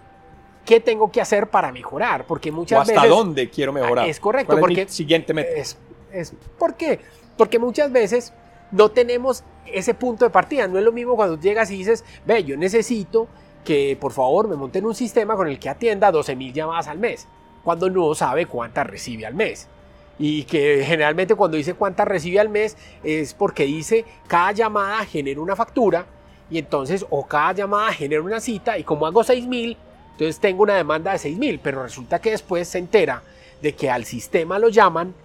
qué 0.65 0.79
tengo 0.79 1.11
que 1.11 1.21
hacer 1.21 1.49
para 1.49 1.71
mejorar, 1.71 2.25
porque 2.25 2.51
muchas 2.51 2.79
o 2.79 2.81
hasta 2.81 3.07
dónde 3.07 3.49
quiero 3.49 3.73
mejorar. 3.73 4.07
Es 4.07 4.19
correcto, 4.19 4.59
porque 4.59 4.87
siguiente 4.87 5.33
meta. 5.33 5.51
Es, 5.51 5.77
es, 6.11 6.33
¿Por 6.57 6.75
qué? 6.75 6.99
Porque 7.37 7.59
muchas 7.59 7.91
veces 7.91 8.33
no 8.71 8.89
tenemos 8.89 9.43
ese 9.65 9.93
punto 9.93 10.25
de 10.25 10.31
partida. 10.31 10.67
No 10.67 10.77
es 10.77 10.83
lo 10.83 10.91
mismo 10.91 11.15
cuando 11.15 11.39
llegas 11.39 11.71
y 11.71 11.77
dices, 11.77 12.03
ve, 12.25 12.43
yo 12.43 12.57
necesito 12.57 13.27
que 13.63 13.97
por 13.99 14.11
favor 14.11 14.47
me 14.47 14.55
monten 14.55 14.85
un 14.85 14.95
sistema 14.95 15.35
con 15.35 15.47
el 15.47 15.59
que 15.59 15.69
atienda 15.69 16.11
12 16.11 16.35
mil 16.35 16.53
llamadas 16.53 16.87
al 16.87 16.99
mes, 16.99 17.27
cuando 17.63 17.89
no 17.89 18.13
sabe 18.13 18.45
cuántas 18.45 18.87
recibe 18.87 19.25
al 19.25 19.33
mes. 19.33 19.67
Y 20.19 20.43
que 20.43 20.83
generalmente 20.85 21.33
cuando 21.33 21.57
dice 21.57 21.73
cuántas 21.73 22.07
recibe 22.07 22.39
al 22.39 22.49
mes 22.49 22.77
es 23.03 23.33
porque 23.33 23.63
dice 23.63 24.05
cada 24.27 24.51
llamada 24.51 25.03
genera 25.05 25.41
una 25.41 25.55
factura 25.55 26.05
y 26.53 26.59
entonces 26.59 27.03
o 27.09 27.25
cada 27.25 27.51
llamada 27.53 27.91
genera 27.91 28.21
una 28.21 28.39
cita 28.39 28.77
y 28.77 28.83
como 28.83 29.07
hago 29.07 29.23
6000, 29.23 29.75
entonces 30.11 30.39
tengo 30.39 30.61
una 30.61 30.75
demanda 30.75 31.11
de 31.11 31.17
6000, 31.17 31.59
pero 31.59 31.81
resulta 31.81 32.21
que 32.21 32.29
después 32.29 32.67
se 32.67 32.77
entera 32.77 33.23
de 33.59 33.73
que 33.73 33.89
al 33.89 34.05
sistema 34.05 34.59
lo 34.59 34.69
llaman 34.69 35.15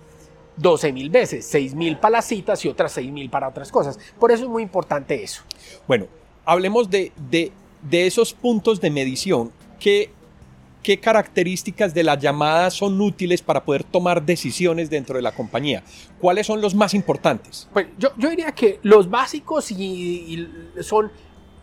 12.000 0.58 1.10
veces, 1.10 1.44
6000 1.44 1.98
para 1.98 2.12
las 2.12 2.24
citas 2.24 2.64
y 2.64 2.68
otras 2.68 2.92
6000 2.92 3.28
para 3.28 3.46
otras 3.46 3.70
cosas. 3.70 3.98
Por 4.18 4.32
eso 4.32 4.44
es 4.44 4.48
muy 4.48 4.62
importante 4.62 5.22
eso. 5.22 5.42
Bueno, 5.86 6.06
hablemos 6.46 6.88
de, 6.88 7.12
de, 7.30 7.52
de 7.82 8.06
esos 8.06 8.32
puntos 8.32 8.80
de 8.80 8.90
medición 8.90 9.52
que 9.78 10.10
qué 10.82 10.98
características 11.00 11.94
de 11.94 12.04
las 12.04 12.18
llamadas 12.18 12.74
son 12.74 13.00
útiles 13.00 13.42
para 13.42 13.64
poder 13.64 13.84
tomar 13.84 14.24
decisiones 14.24 14.90
dentro 14.90 15.16
de 15.16 15.22
la 15.22 15.32
compañía. 15.32 15.82
¿Cuáles 16.20 16.46
son 16.46 16.60
los 16.60 16.74
más 16.74 16.94
importantes? 16.94 17.68
Pues 17.72 17.86
yo, 17.98 18.10
yo 18.16 18.30
diría 18.30 18.52
que 18.52 18.80
los 18.82 19.10
básicos 19.10 19.70
y, 19.70 20.48
son 20.80 21.10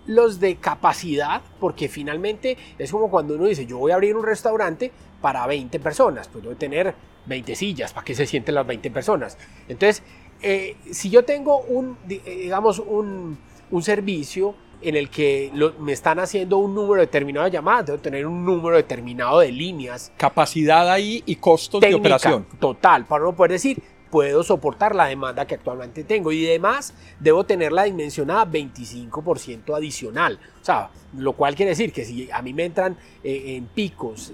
los 0.08 0.40
de 0.40 0.58
capacidad, 0.58 1.42
porque 1.60 1.90
finalmente 1.90 2.58
es 2.78 2.92
como 2.92 3.10
cuando 3.10 3.36
uno 3.36 3.46
dice, 3.46 3.66
yo 3.66 3.80
voy 3.80 3.92
a 3.92 3.96
abrir 3.96 4.16
un 4.16 4.24
restaurante 4.24 4.92
para 5.22 5.48
20 5.48 5.80
personas, 5.80 6.28
pues 6.28 6.44
debo 6.44 6.56
tener 6.56 6.94
20 7.26 7.56
sillas 7.56 7.92
para 7.94 8.06
que 8.06 8.14
se 8.14 8.28
sienten 8.28 8.54
las 8.54 8.68
20 8.68 8.92
personas. 8.92 9.38
Entonces, 9.68 10.04
eh, 10.42 10.76
si 10.92 11.10
yo 11.10 11.26
tengo 11.26 11.62
un, 11.62 11.98
eh, 12.08 12.22
digamos, 12.26 12.78
un, 12.78 13.40
un 13.72 13.82
servicio 13.82 14.56
en 14.86 14.96
el 14.96 15.10
que 15.10 15.52
me 15.80 15.94
están 15.94 16.20
haciendo 16.20 16.58
un 16.60 16.76
número 16.76 17.02
determinado 17.02 17.46
de 17.46 17.52
llamadas, 17.52 17.88
debo 17.88 17.98
tener 17.98 18.28
un 18.28 18.46
número 18.46 18.76
determinado 18.76 19.40
de 19.40 19.52
líneas. 19.52 20.12
Capacidad 20.16 20.92
ahí 20.92 21.24
y 21.26 21.38
costos 21.38 21.82
de 21.82 21.96
operación. 21.96 22.46
Total, 22.60 23.06
para 23.06 23.24
no 23.24 23.36
poder 23.36 23.54
decir, 23.54 23.82
puedo 24.12 24.44
soportar 24.44 24.94
la 24.94 25.08
demanda 25.08 25.48
que 25.48 25.56
actualmente 25.56 26.04
tengo 26.04 26.32
y 26.32 26.48
además 26.48 26.94
debo 27.20 27.44
tenerla 27.46 27.86
dimensionada 27.86 28.46
25% 28.46 29.76
adicional. 29.76 30.40
O 30.62 30.64
sea, 30.64 30.92
lo 31.18 31.34
cual 31.34 31.56
quiere 31.56 31.72
decir 31.72 31.92
que 31.92 32.06
si 32.06 32.30
a 32.30 32.44
mí 32.44 32.54
me 32.54 32.66
entran 32.66 32.96
eh, 33.24 33.56
en 33.56 33.66
picos 33.66 34.32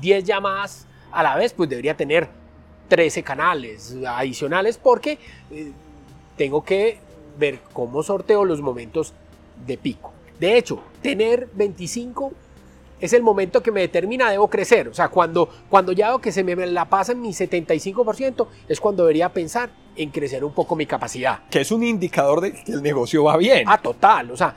10 0.00 0.24
llamadas 0.24 0.86
a 1.12 1.22
la 1.22 1.36
vez, 1.36 1.52
pues 1.52 1.68
debería 1.68 1.94
tener 1.94 2.30
13 2.88 3.22
canales 3.22 3.94
adicionales 4.06 4.78
porque 4.78 5.18
eh, 5.50 5.70
tengo 6.38 6.64
que 6.64 6.98
ver 7.38 7.60
cómo 7.72 8.02
sorteo 8.02 8.44
los 8.44 8.60
momentos 8.60 9.12
de 9.66 9.78
pico. 9.78 10.12
De 10.38 10.56
hecho, 10.56 10.80
tener 11.02 11.48
25 11.54 12.32
es 13.00 13.12
el 13.12 13.22
momento 13.22 13.62
que 13.62 13.70
me 13.70 13.80
determina 13.80 14.30
debo 14.30 14.48
crecer. 14.48 14.88
O 14.88 14.94
sea, 14.94 15.08
cuando, 15.08 15.48
cuando 15.68 15.92
ya 15.92 16.08
veo 16.08 16.20
que 16.20 16.32
se 16.32 16.42
me 16.42 16.54
la 16.66 16.86
pasa 16.86 17.12
en 17.12 17.20
mi 17.20 17.30
75%, 17.30 18.46
es 18.68 18.80
cuando 18.80 19.04
debería 19.04 19.28
pensar 19.28 19.70
en 19.96 20.10
crecer 20.10 20.44
un 20.44 20.52
poco 20.52 20.74
mi 20.74 20.86
capacidad. 20.86 21.40
Que 21.50 21.60
es 21.60 21.70
un 21.70 21.84
indicador 21.84 22.40
de 22.40 22.52
que 22.52 22.72
el 22.72 22.82
negocio 22.82 23.24
va 23.24 23.36
bien. 23.36 23.64
Ah, 23.66 23.78
total. 23.78 24.30
O 24.30 24.36
sea, 24.36 24.54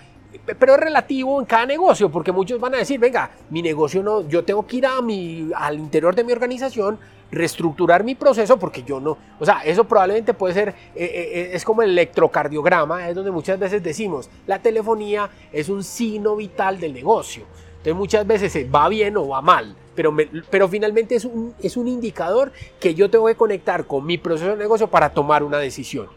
pero 0.59 0.75
es 0.75 0.79
relativo 0.79 1.39
en 1.39 1.45
cada 1.45 1.65
negocio, 1.65 2.09
porque 2.09 2.31
muchos 2.31 2.59
van 2.59 2.75
a 2.75 2.77
decir, 2.77 2.99
venga, 2.99 3.31
mi 3.49 3.61
negocio 3.61 4.03
no, 4.03 4.27
yo 4.27 4.43
tengo 4.43 4.65
que 4.65 4.77
ir 4.77 4.85
a 4.85 5.01
mi, 5.01 5.49
al 5.55 5.77
interior 5.77 6.15
de 6.15 6.23
mi 6.23 6.31
organización, 6.31 6.99
reestructurar 7.31 8.03
mi 8.03 8.15
proceso, 8.15 8.57
porque 8.57 8.83
yo 8.83 8.99
no, 8.99 9.17
o 9.39 9.45
sea, 9.45 9.61
eso 9.65 9.83
probablemente 9.83 10.33
puede 10.33 10.53
ser, 10.53 10.69
eh, 10.69 10.75
eh, 10.95 11.31
eh, 11.33 11.49
es 11.53 11.65
como 11.65 11.81
el 11.81 11.91
electrocardiograma, 11.91 13.09
es 13.09 13.15
donde 13.15 13.31
muchas 13.31 13.59
veces 13.59 13.83
decimos, 13.83 14.29
la 14.45 14.59
telefonía 14.59 15.29
es 15.51 15.69
un 15.69 15.83
signo 15.83 16.35
vital 16.35 16.79
del 16.79 16.93
negocio. 16.93 17.43
Entonces 17.77 17.95
muchas 17.95 18.25
veces 18.25 18.65
va 18.73 18.89
bien 18.89 19.15
o 19.17 19.27
va 19.27 19.41
mal, 19.41 19.75
pero, 19.95 20.15
pero 20.49 20.67
finalmente 20.67 21.15
es 21.15 21.25
un, 21.25 21.53
es 21.61 21.77
un 21.77 21.87
indicador 21.87 22.51
que 22.79 22.95
yo 22.95 23.09
tengo 23.09 23.27
que 23.27 23.35
conectar 23.35 23.85
con 23.85 24.05
mi 24.05 24.17
proceso 24.17 24.51
de 24.51 24.57
negocio 24.57 24.87
para 24.87 25.09
tomar 25.09 25.43
una 25.43 25.57
decisión. 25.57 26.07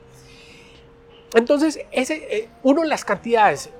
Entonces, 1.34 1.78
ese, 1.92 2.48
uno 2.64 2.82
las 2.82 3.04
cantidades 3.04 3.70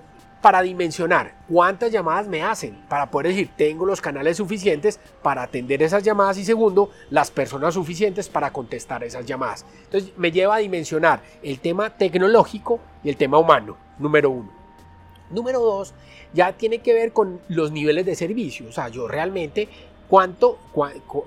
para 0.40 0.62
dimensionar 0.62 1.35
cuántas 1.48 1.92
llamadas 1.92 2.26
me 2.26 2.42
hacen, 2.42 2.74
para 2.88 3.11
poder 3.11 3.29
decir, 3.29 3.50
tengo 3.57 3.85
los 3.85 4.00
canales 4.00 4.38
suficientes 4.38 4.98
para 5.22 5.42
atender 5.42 5.83
esas 5.83 6.03
llamadas 6.03 6.38
y 6.38 6.44
segundo, 6.44 6.90
las 7.11 7.31
personas 7.31 7.74
suficientes 7.74 8.29
para 8.29 8.53
contestar 8.53 9.05
esas 9.05 9.26
llamadas. 9.26 9.66
Entonces 9.85 10.12
me 10.16 10.33
lleva 10.33 10.57
a 10.57 10.59
dimensionar 10.59 11.20
el 11.42 11.61
tema 11.61 11.90
tecnológico 11.90 12.81
y 13.05 13.11
el 13.11 13.16
tema 13.16 13.38
humano, 13.38 13.76
número 13.98 14.31
uno. 14.31 14.50
Número 15.31 15.61
dos, 15.61 15.94
ya 16.33 16.53
tiene 16.55 16.79
que 16.79 16.92
ver 16.92 17.12
con 17.12 17.40
los 17.48 17.70
niveles 17.70 18.05
de 18.05 18.16
servicio, 18.16 18.68
o 18.68 18.72
sea, 18.72 18.88
yo 18.88 19.07
realmente 19.07 19.68
cuánto, 20.09 20.59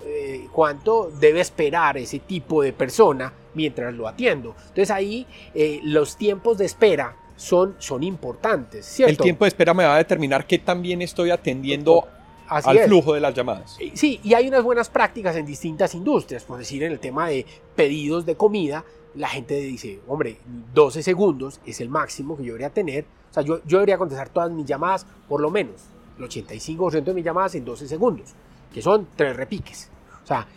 eh, 0.06 0.48
cuánto 0.52 1.10
debe 1.10 1.40
esperar 1.40 1.98
ese 1.98 2.20
tipo 2.20 2.62
de 2.62 2.74
persona 2.74 3.32
mientras 3.54 3.94
lo 3.94 4.08
atiendo. 4.08 4.56
Entonces 4.60 4.92
ahí 4.92 5.26
eh, 5.56 5.80
los 5.84 6.18
tiempos 6.18 6.58
de 6.58 6.66
espera 6.66 7.16
son, 7.44 7.76
son 7.78 8.04
importantes. 8.04 8.86
¿cierto? 8.86 9.12
El 9.12 9.18
tiempo 9.18 9.44
de 9.44 9.50
espera 9.50 9.74
me 9.74 9.84
va 9.84 9.96
a 9.96 9.98
determinar 9.98 10.48
qué 10.48 10.60
también 10.60 11.02
estoy 11.02 11.30
atendiendo 11.30 12.08
al 12.48 12.80
flujo 12.80 13.14
de 13.14 13.20
las 13.20 13.34
llamadas. 13.34 13.78
Eh, 13.80 13.92
sí, 13.96 14.20
y 14.24 14.34
hay 14.34 14.48
unas 14.48 14.64
buenas 14.64 14.90
prácticas 14.90 15.36
en 15.36 15.46
distintas 15.46 15.94
industrias, 15.94 16.44
por 16.44 16.58
decir, 16.58 16.84
en 16.84 16.94
el 16.94 17.00
tema 17.00 17.28
de 17.28 17.46
pedidos 17.76 18.26
de 18.26 18.36
comida, 18.36 18.86
la 19.16 19.28
gente 19.28 19.60
dice, 19.60 20.00
hombre, 20.08 20.38
12 20.74 21.04
segundos 21.04 21.60
es 21.66 21.82
el 21.82 21.90
máximo 21.90 22.38
que 22.38 22.44
yo 22.44 22.54
debería 22.54 22.70
tener. 22.70 23.06
O 23.30 23.34
sea, 23.34 23.44
yo, 23.44 23.60
yo 23.66 23.78
debería 23.78 23.98
contestar 23.98 24.30
todas 24.30 24.50
mis 24.50 24.66
llamadas, 24.66 25.06
por 25.28 25.42
lo 25.42 25.52
menos, 25.52 25.82
el 26.18 26.26
85% 26.26 27.04
de 27.04 27.14
mis 27.14 27.26
llamadas 27.26 27.56
en 27.56 27.66
12 27.66 27.88
segundos, 27.88 28.34
que 28.74 28.82
son 28.82 29.08
tres 29.16 29.36
repiques. 29.36 29.90
O 30.24 30.26
sea, 30.26 30.48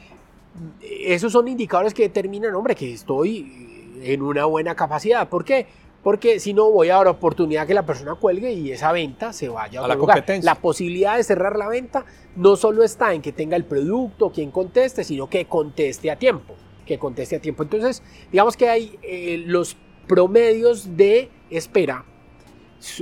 esos 0.81 1.33
son 1.33 1.49
indicadores 1.49 1.92
que 1.92 2.05
determinan, 2.05 2.55
hombre, 2.55 2.75
que 2.75 2.92
estoy 2.92 3.99
en 4.03 4.22
una 4.22 4.44
buena 4.44 4.75
capacidad. 4.75 5.29
¿Por 5.29 5.44
qué? 5.44 5.66
Porque 6.07 6.38
si 6.38 6.55
no 6.55 6.71
voy 6.71 6.88
a 6.90 6.99
dar 6.99 7.09
oportunidad 7.09 7.66
que 7.66 7.75
la 7.75 7.85
persona 7.85 8.14
cuelgue 8.14 8.53
y 8.53 8.71
esa 8.71 8.92
venta 8.92 9.33
se 9.33 9.49
vaya 9.49 9.81
a, 9.81 9.88
la 9.88 9.97
lugar. 9.97 10.19
competencia. 10.19 10.49
La 10.49 10.61
posibilidad 10.61 11.16
de 11.16 11.25
cerrar 11.25 11.57
la 11.57 11.66
venta 11.66 12.05
no 12.37 12.55
solo 12.55 12.85
está 12.85 13.12
en 13.12 13.21
que 13.21 13.33
tenga 13.33 13.57
el 13.57 13.64
producto, 13.64 14.31
quien 14.31 14.53
conteste, 14.53 15.03
sino 15.03 15.29
que 15.29 15.47
conteste 15.47 16.12
a 16.12 16.16
tiempo, 16.16 16.55
que 16.87 16.97
conteste 16.97 17.35
a 17.35 17.40
tiempo. 17.40 17.64
Entonces, 17.64 18.05
digamos 18.31 18.57
que 18.57 18.69
hay 18.69 18.97
eh, 19.03 19.42
los 19.49 19.77
promedios 20.07 20.97
de 20.97 21.29
espera 21.51 22.05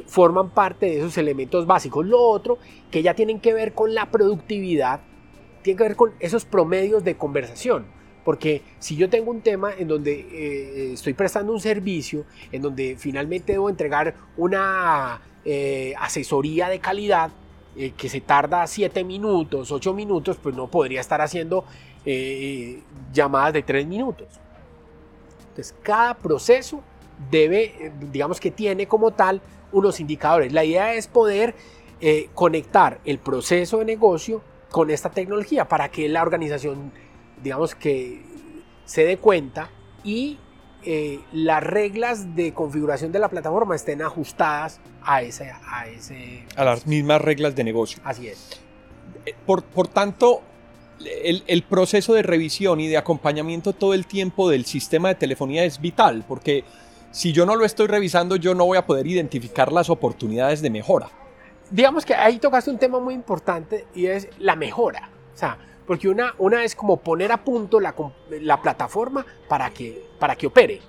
forman 0.07 0.55
parte 0.55 0.87
de 0.87 0.97
esos 1.01 1.19
elementos 1.19 1.67
básicos. 1.67 2.07
Lo 2.07 2.23
otro, 2.23 2.57
que 2.91 3.03
ya 3.03 3.13
tienen 3.13 3.39
que 3.39 3.53
ver 3.53 3.75
con 3.75 3.95
la 3.95 4.11
productividad, 4.11 5.01
tiene 5.61 5.77
que 5.77 5.85
ver 5.85 5.97
con 5.97 6.15
esos 6.21 6.47
promedios 6.47 7.05
de 7.05 7.19
conversación. 7.19 7.85
Porque 8.25 8.63
si 8.79 8.97
yo 8.97 9.11
tengo 9.11 9.31
un 9.31 9.43
tema 9.43 9.73
en 9.77 9.87
donde 9.87 10.13
eh, 10.13 10.93
estoy 10.95 11.13
prestando 11.13 11.53
un 11.53 11.61
servicio, 11.61 12.25
en 12.51 12.63
donde 12.63 12.97
finalmente 12.99 13.53
debo 13.53 13.69
entregar 13.69 14.15
una 14.37 15.21
eh, 15.45 15.95
asesoría 15.99 16.69
de 16.69 16.79
calidad 16.81 17.31
eh, 17.77 17.93
que 17.97 18.09
se 18.09 18.23
tarda 18.23 18.67
7 18.67 19.05
minutos, 19.05 19.71
8 19.71 19.93
minutos, 19.93 20.39
pues 20.43 20.55
no 20.55 20.69
podría 20.69 21.01
estar 21.01 21.21
haciendo 21.21 21.65
llamadas 23.15 23.55
de 23.55 23.63
3 23.63 23.87
minutos. 23.87 24.29
Entonces, 25.49 25.75
cada 25.83 26.13
proceso 26.13 26.83
debe, 27.31 27.93
digamos 28.13 28.41
que 28.41 28.51
tiene 28.51 28.87
como 28.87 29.13
tal 29.13 29.41
unos 29.73 30.01
indicadores. 30.01 30.53
La 30.53 30.65
idea 30.65 30.93
es 30.93 31.07
poder 31.07 31.55
conectar 32.35 33.01
el 33.07 33.19
proceso 33.19 33.79
de 33.79 33.87
negocio 33.87 34.43
con 34.71 34.91
esta 34.91 35.09
tecnología 35.09 35.67
para 35.67 35.89
que 35.89 36.11
la 36.11 36.21
organización 36.21 36.93
digamos 37.45 37.75
que 37.75 38.23
se 38.87 39.05
dé 39.05 39.19
cuenta 39.19 39.71
y 40.03 40.39
eh, 40.83 41.21
las 41.33 41.63
reglas 41.63 42.35
de 42.35 42.53
configuración 42.53 43.13
de 43.13 43.19
la 43.19 43.29
plataforma 43.29 43.77
estén 43.77 44.03
ajustadas 44.03 44.81
a 45.03 45.23
ese, 45.23 45.53
a 45.69 45.87
ese... 45.87 46.45
A 46.57 46.65
las 46.65 46.87
mismas 46.87 47.21
reglas 47.21 47.55
de 47.55 47.65
negocio. 47.65 48.01
Así 48.03 48.29
es. 48.29 48.61
Eh, 49.27 49.35
por, 49.47 49.63
por 49.63 49.89
tanto, 49.89 50.43
el, 51.23 51.45
el, 51.47 51.63
proceso 51.63 52.15
de 52.15 52.23
revisión 52.23 52.81
y 52.81 52.89
de 52.89 52.97
acompañamiento 52.97 53.75
todo 53.75 53.93
el 53.93 54.07
tiempo 54.07 54.49
del 54.49 54.65
sistema 54.65 55.09
de 55.09 55.15
telefonía 55.15 55.65
es 55.65 55.81
vital, 55.81 56.25
porque 56.27 56.65
si 57.11 57.33
yo 57.33 57.45
no 57.45 57.57
lo 57.57 57.67
estoy 57.67 57.87
revisando, 57.87 58.37
yo 58.37 58.55
no 58.55 58.65
voy 58.65 58.79
a 58.79 58.87
poder 58.87 59.07
identificar 59.07 59.71
las 59.71 59.91
oportunidades 59.91 60.63
de 60.63 60.71
mejora. 60.71 61.11
Digamos 61.71 62.07
que 62.07 62.15
ahí 62.15 62.39
tocaste 62.39 62.71
un 62.71 62.79
tema 62.79 63.01
muy 63.01 63.15
importante 63.15 63.87
y 63.95 64.07
es 64.07 64.29
la 64.39 64.57
mejora. 64.57 65.11
O 65.35 65.37
sea, 65.37 65.59
porque 65.87 66.09
una, 66.09 66.35
una 66.39 66.65
es 66.65 66.75
como 66.75 66.99
poner 66.99 67.33
a 67.33 67.45
punto 67.45 67.81
la, 67.81 67.95
la 68.41 68.61
plataforma 68.63 69.25
para 69.49 69.71
que, 69.71 70.07
para 70.19 70.37
que 70.37 70.47
opere. 70.47 70.81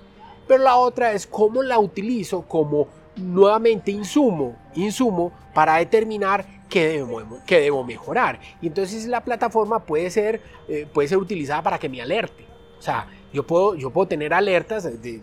Pero 0.46 0.62
la 0.62 0.76
otra 0.76 1.12
es 1.12 1.26
cómo 1.26 1.62
la 1.62 1.78
utilizo 1.78 2.42
como 2.42 2.88
nuevamente 3.16 3.90
insumo, 3.90 4.56
insumo 4.74 5.32
para 5.54 5.76
determinar 5.76 6.46
qué 6.68 6.88
debo, 6.88 7.22
qué 7.46 7.60
debo 7.60 7.84
mejorar. 7.84 8.40
Y 8.60 8.68
entonces 8.68 9.06
la 9.06 9.22
plataforma 9.22 9.80
puede 9.80 10.10
ser, 10.10 10.40
eh, 10.68 10.86
puede 10.92 11.08
ser 11.08 11.18
utilizada 11.18 11.62
para 11.62 11.78
que 11.78 11.88
me 11.88 12.00
alerte. 12.00 12.46
O 12.78 12.82
sea, 12.82 13.08
yo 13.32 13.46
puedo, 13.46 13.74
yo 13.74 13.90
puedo 13.90 14.06
tener 14.06 14.32
alertas 14.32 14.84
de, 14.84 15.20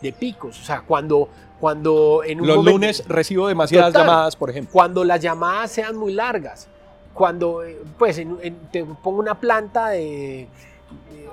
de, 0.00 0.12
picos. 0.12 0.60
O 0.60 0.64
sea, 0.64 0.82
cuando, 0.82 1.28
cuando 1.60 2.22
en 2.24 2.40
un 2.40 2.46
Los 2.46 2.64
lunes 2.64 3.04
recibo 3.08 3.48
demasiadas 3.48 3.92
llamadas, 3.92 4.36
por 4.36 4.50
ejemplo. 4.50 4.72
Cuando 4.72 5.04
las 5.04 5.20
llamadas 5.20 5.70
sean 5.70 5.96
muy 5.96 6.12
largas 6.12 6.68
cuando 7.18 7.64
eh, 7.64 7.76
pues 7.98 8.22
te 8.70 8.84
pongo 8.84 9.18
una 9.18 9.40
planta 9.40 9.88
de, 9.88 10.46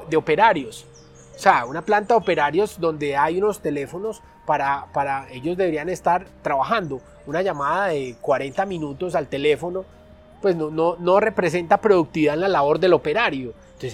de, 0.09 0.17
operarios, 0.17 0.87
o 1.35 1.39
sea, 1.39 1.65
una 1.67 1.83
planta 1.83 2.15
de 2.15 2.17
operarios 2.17 2.79
donde 2.79 3.15
hay 3.15 3.37
unos 3.37 3.59
teléfonos 3.59 4.23
para, 4.47 4.87
para 4.93 5.29
ellos 5.31 5.55
deberían 5.55 5.87
estar 5.89 6.25
trabajando. 6.41 7.01
Una 7.27 7.43
llamada 7.43 7.89
de 7.89 8.15
40 8.19 8.65
minutos 8.65 9.13
al 9.13 9.27
teléfono, 9.27 9.85
pues 10.41 10.55
no, 10.55 10.71
no, 10.71 10.95
no 10.97 11.19
representa 11.19 11.77
productividad 11.77 12.33
en 12.33 12.41
la 12.41 12.47
labor 12.47 12.79
del 12.79 12.93
operario. 12.93 13.53
Entonces, 13.73 13.93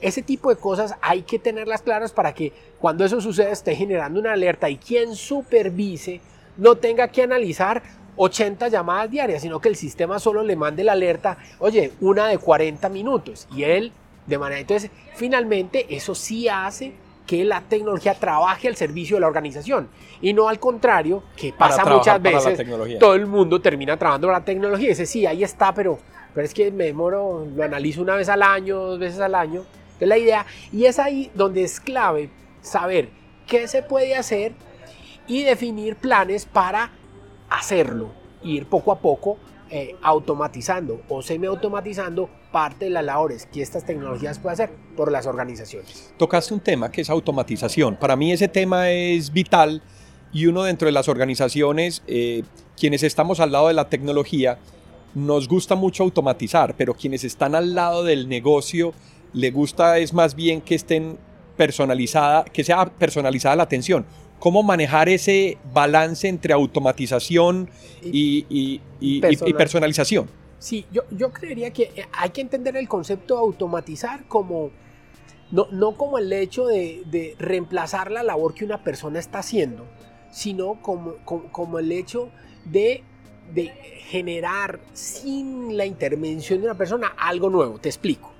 ese 0.00 0.22
tipo 0.22 0.48
de 0.48 0.56
cosas 0.56 0.94
hay 1.02 1.20
que 1.20 1.38
tenerlas 1.38 1.82
claras 1.82 2.12
para 2.12 2.32
que 2.32 2.54
cuando 2.78 3.04
eso 3.04 3.20
suceda 3.20 3.50
esté 3.50 3.76
generando 3.76 4.20
una 4.20 4.32
alerta 4.32 4.70
y 4.70 4.78
quien 4.78 5.14
supervise 5.14 6.22
no 6.56 6.76
tenga 6.76 7.08
que 7.08 7.22
analizar 7.22 7.82
80 8.18 8.68
llamadas 8.68 9.10
diarias, 9.10 9.42
sino 9.42 9.60
que 9.60 9.68
el 9.68 9.76
sistema 9.76 10.18
solo 10.18 10.42
le 10.42 10.56
mande 10.56 10.84
la 10.84 10.92
alerta, 10.92 11.38
oye, 11.60 11.92
una 12.00 12.26
de 12.26 12.38
40 12.38 12.88
minutos. 12.90 13.48
Y 13.54 13.62
él, 13.62 13.92
de 14.26 14.38
manera, 14.38 14.60
entonces, 14.60 14.90
finalmente, 15.14 15.86
eso 15.94 16.14
sí 16.14 16.48
hace 16.48 16.92
que 17.26 17.44
la 17.44 17.60
tecnología 17.60 18.14
trabaje 18.14 18.68
al 18.68 18.76
servicio 18.76 19.16
de 19.16 19.20
la 19.20 19.26
organización 19.26 19.88
y 20.22 20.32
no 20.32 20.48
al 20.48 20.58
contrario, 20.58 21.22
que 21.36 21.52
pasa 21.52 21.84
muchas 21.84 22.20
veces, 22.22 22.58
todo 22.98 23.14
el 23.14 23.26
mundo 23.26 23.60
termina 23.60 23.98
trabajando 23.98 24.30
la 24.30 24.44
tecnología 24.44 24.86
y 24.86 24.88
dice, 24.90 25.04
sí, 25.04 25.26
ahí 25.26 25.44
está, 25.44 25.74
pero, 25.74 25.98
pero 26.34 26.44
es 26.46 26.54
que 26.54 26.72
me 26.72 26.84
demoro, 26.84 27.46
lo 27.54 27.62
analizo 27.62 28.00
una 28.00 28.16
vez 28.16 28.30
al 28.30 28.42
año, 28.42 28.78
dos 28.78 28.98
veces 28.98 29.20
al 29.20 29.34
año, 29.34 29.62
es 30.00 30.08
la 30.08 30.16
idea, 30.16 30.46
y 30.72 30.86
es 30.86 30.98
ahí 30.98 31.30
donde 31.34 31.64
es 31.64 31.80
clave 31.80 32.30
saber 32.62 33.10
qué 33.46 33.68
se 33.68 33.82
puede 33.82 34.16
hacer 34.16 34.52
y 35.26 35.42
definir 35.42 35.96
planes 35.96 36.46
para 36.46 36.92
hacerlo, 37.50 38.10
ir 38.42 38.66
poco 38.66 38.92
a 38.92 38.98
poco 38.98 39.38
eh, 39.70 39.96
automatizando 40.00 41.02
o 41.10 41.20
semi-automatizando 41.20 42.30
parte 42.50 42.86
de 42.86 42.90
las 42.90 43.04
labores 43.04 43.46
que 43.52 43.60
estas 43.60 43.84
tecnologías 43.84 44.38
pueden 44.38 44.54
hacer 44.54 44.70
por 44.96 45.12
las 45.12 45.26
organizaciones. 45.26 46.14
Tocaste 46.16 46.54
un 46.54 46.60
tema 46.60 46.90
que 46.90 47.02
es 47.02 47.10
automatización. 47.10 47.96
Para 47.96 48.16
mí 48.16 48.32
ese 48.32 48.48
tema 48.48 48.90
es 48.90 49.30
vital 49.30 49.82
y 50.32 50.46
uno 50.46 50.62
dentro 50.62 50.86
de 50.86 50.92
las 50.92 51.08
organizaciones, 51.08 52.02
eh, 52.06 52.44
quienes 52.78 53.02
estamos 53.02 53.40
al 53.40 53.52
lado 53.52 53.68
de 53.68 53.74
la 53.74 53.90
tecnología, 53.90 54.58
nos 55.14 55.48
gusta 55.48 55.74
mucho 55.74 56.02
automatizar, 56.02 56.74
pero 56.74 56.94
quienes 56.94 57.24
están 57.24 57.54
al 57.54 57.74
lado 57.74 58.04
del 58.04 58.26
negocio, 58.26 58.94
le 59.34 59.50
gusta 59.50 59.98
es 59.98 60.14
más 60.14 60.34
bien 60.34 60.62
que 60.62 60.76
estén 60.76 61.18
personalizada, 61.58 62.44
que 62.44 62.64
sea 62.64 62.86
personalizada 62.86 63.56
la 63.56 63.64
atención 63.64 64.06
cómo 64.38 64.62
manejar 64.62 65.08
ese 65.08 65.58
balance 65.72 66.28
entre 66.28 66.52
automatización 66.52 67.70
y, 68.02 68.80
personalización. 69.56 70.28
Sí, 70.58 70.86
yo, 70.90 71.02
yo 71.10 71.32
creería 71.32 71.72
que 71.72 71.84
eh, 71.94 72.08
hay 72.12 72.30
que 72.30 72.40
entender 72.40 72.76
el 72.76 72.88
concepto 72.88 73.34
de 73.34 73.40
automatizar 73.40 74.26
como, 74.26 74.70
no, 75.52 75.68
no 75.70 75.96
como 75.96 76.18
el 76.18 76.32
hecho 76.32 76.66
de, 76.66 77.36
reemplazar 77.38 78.10
la 78.10 78.24
labor 78.24 78.54
que 78.54 78.64
una 78.64 78.82
persona 78.82 79.20
está 79.20 79.38
haciendo, 79.38 79.86
sino 80.32 80.82
como, 80.82 81.14
como, 81.24 81.78
el 81.78 81.92
hecho 81.92 82.30
de, 82.64 83.04
de 83.54 83.68
generar 84.08 84.80
sin 84.94 85.76
la 85.76 85.86
intervención 85.86 86.60
de 86.60 86.66
una 86.66 86.76
persona 86.76 87.06
algo 87.16 87.50
nuevo. 87.50 87.78
Te 87.78 87.88
explico. 87.88 88.32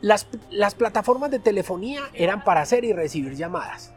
Las, 0.00 0.28
las, 0.50 0.76
plataformas 0.76 1.30
de 1.32 1.40
telefonía 1.40 2.02
eran 2.14 2.44
para 2.44 2.60
hacer 2.60 2.84
y 2.84 2.92
recibir 2.92 3.34
llamadas. 3.34 3.95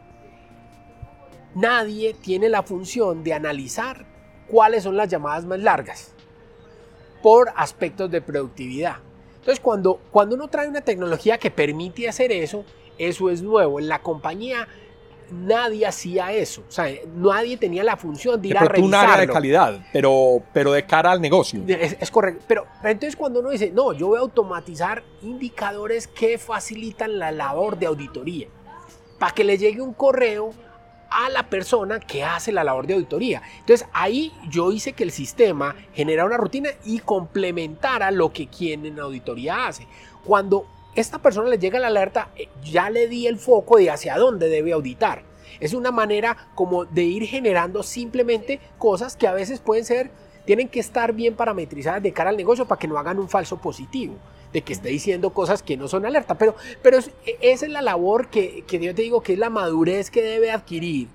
Nadie 1.54 2.14
tiene 2.14 2.48
la 2.48 2.62
función 2.62 3.24
de 3.24 3.34
analizar 3.34 4.06
cuáles 4.46 4.84
son 4.84 4.96
las 4.96 5.08
llamadas 5.08 5.44
más 5.44 5.60
largas 5.60 6.12
por 7.22 7.52
aspectos 7.56 8.10
de 8.10 8.20
productividad. 8.20 8.96
Entonces, 9.38 9.60
cuando, 9.60 10.00
cuando 10.10 10.36
uno 10.36 10.48
trae 10.48 10.68
una 10.68 10.80
tecnología 10.80 11.38
que 11.38 11.50
permite 11.50 12.08
hacer 12.08 12.30
eso, 12.30 12.64
eso 12.98 13.30
es 13.30 13.42
nuevo. 13.42 13.78
En 13.78 13.88
la 13.88 14.00
compañía 14.00 14.68
nadie 15.30 15.86
hacía 15.86 16.32
eso. 16.32 16.62
O 16.68 16.70
sea, 16.70 16.86
nadie 17.14 17.56
tenía 17.56 17.84
la 17.84 17.96
función 17.96 18.40
de 18.40 18.48
ir 18.48 18.58
a 18.58 18.60
revisarlo. 18.60 18.86
un 18.86 18.94
área 18.94 19.16
de 19.16 19.32
calidad, 19.32 19.86
pero, 19.92 20.42
pero 20.52 20.72
de 20.72 20.84
cara 20.84 21.12
al 21.12 21.20
negocio. 21.20 21.62
Es, 21.66 22.10
correcto. 22.10 22.44
Pero, 22.46 22.66
pero, 22.80 22.92
entonces 22.92 23.16
cuando 23.16 23.40
uno 23.40 23.50
dice, 23.50 23.70
no, 23.70 23.92
yo 23.92 24.08
voy 24.08 24.18
a 24.18 24.20
automatizar 24.20 25.02
indicadores 25.22 26.06
que 26.06 26.38
facilitan 26.38 27.18
la 27.18 27.32
labor 27.32 27.78
de 27.78 27.86
auditoría. 27.86 28.48
Para 29.18 29.34
que 29.34 29.44
le 29.44 29.58
llegue 29.58 29.80
un 29.80 29.92
correo 29.92 30.52
a 31.10 31.28
la 31.28 31.48
persona 31.48 32.00
que 32.00 32.24
hace 32.24 32.52
la 32.52 32.64
labor 32.64 32.86
de 32.86 32.94
auditoría. 32.94 33.42
Entonces 33.58 33.86
ahí 33.92 34.32
yo 34.48 34.72
hice 34.72 34.92
que 34.92 35.04
el 35.04 35.10
sistema 35.10 35.74
generara 35.92 36.26
una 36.26 36.36
rutina 36.36 36.70
y 36.84 37.00
complementara 37.00 38.10
lo 38.10 38.32
que 38.32 38.46
quien 38.46 38.86
en 38.86 39.00
auditoría 39.00 39.66
hace. 39.66 39.86
Cuando 40.24 40.66
esta 40.94 41.18
persona 41.18 41.48
le 41.48 41.58
llega 41.58 41.78
la 41.78 41.88
alerta, 41.88 42.30
eh, 42.36 42.48
ya 42.64 42.90
le 42.90 43.08
di 43.08 43.26
el 43.26 43.38
foco 43.38 43.76
de 43.76 43.90
hacia 43.90 44.16
dónde 44.16 44.48
debe 44.48 44.72
auditar. 44.72 45.24
Es 45.58 45.74
una 45.74 45.90
manera 45.90 46.36
como 46.54 46.84
de 46.84 47.02
ir 47.02 47.26
generando 47.26 47.82
simplemente 47.82 48.60
cosas 48.78 49.16
que 49.16 49.26
a 49.26 49.32
veces 49.32 49.60
pueden 49.60 49.84
ser, 49.84 50.10
tienen 50.46 50.68
que 50.68 50.80
estar 50.80 51.12
bien 51.12 51.34
parametrizadas 51.34 52.02
de 52.02 52.12
cara 52.12 52.30
al 52.30 52.36
negocio 52.36 52.66
para 52.66 52.78
que 52.78 52.88
no 52.88 52.98
hagan 52.98 53.18
un 53.18 53.28
falso 53.28 53.58
positivo 53.58 54.16
de 54.52 54.62
que 54.62 54.72
esté 54.72 54.88
diciendo 54.88 55.30
cosas 55.32 55.62
que 55.62 55.76
no 55.76 55.88
son 55.88 56.06
alerta. 56.06 56.36
Pero, 56.36 56.54
pero 56.82 56.98
esa 56.98 57.66
es 57.66 57.70
la 57.70 57.82
labor 57.82 58.28
que, 58.28 58.64
que 58.66 58.78
yo 58.78 58.94
te 58.94 59.02
digo 59.02 59.22
que 59.22 59.34
es 59.34 59.38
la 59.38 59.50
madurez 59.50 60.10
que 60.10 60.22
debe 60.22 60.50
adquirir 60.50 61.08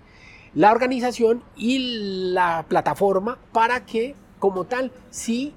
la 0.53 0.71
organización 0.71 1.43
y 1.57 2.31
la 2.31 2.65
plataforma 2.67 3.37
para 3.51 3.85
que 3.85 4.15
como 4.39 4.65
tal 4.65 4.91
sí 5.09 5.53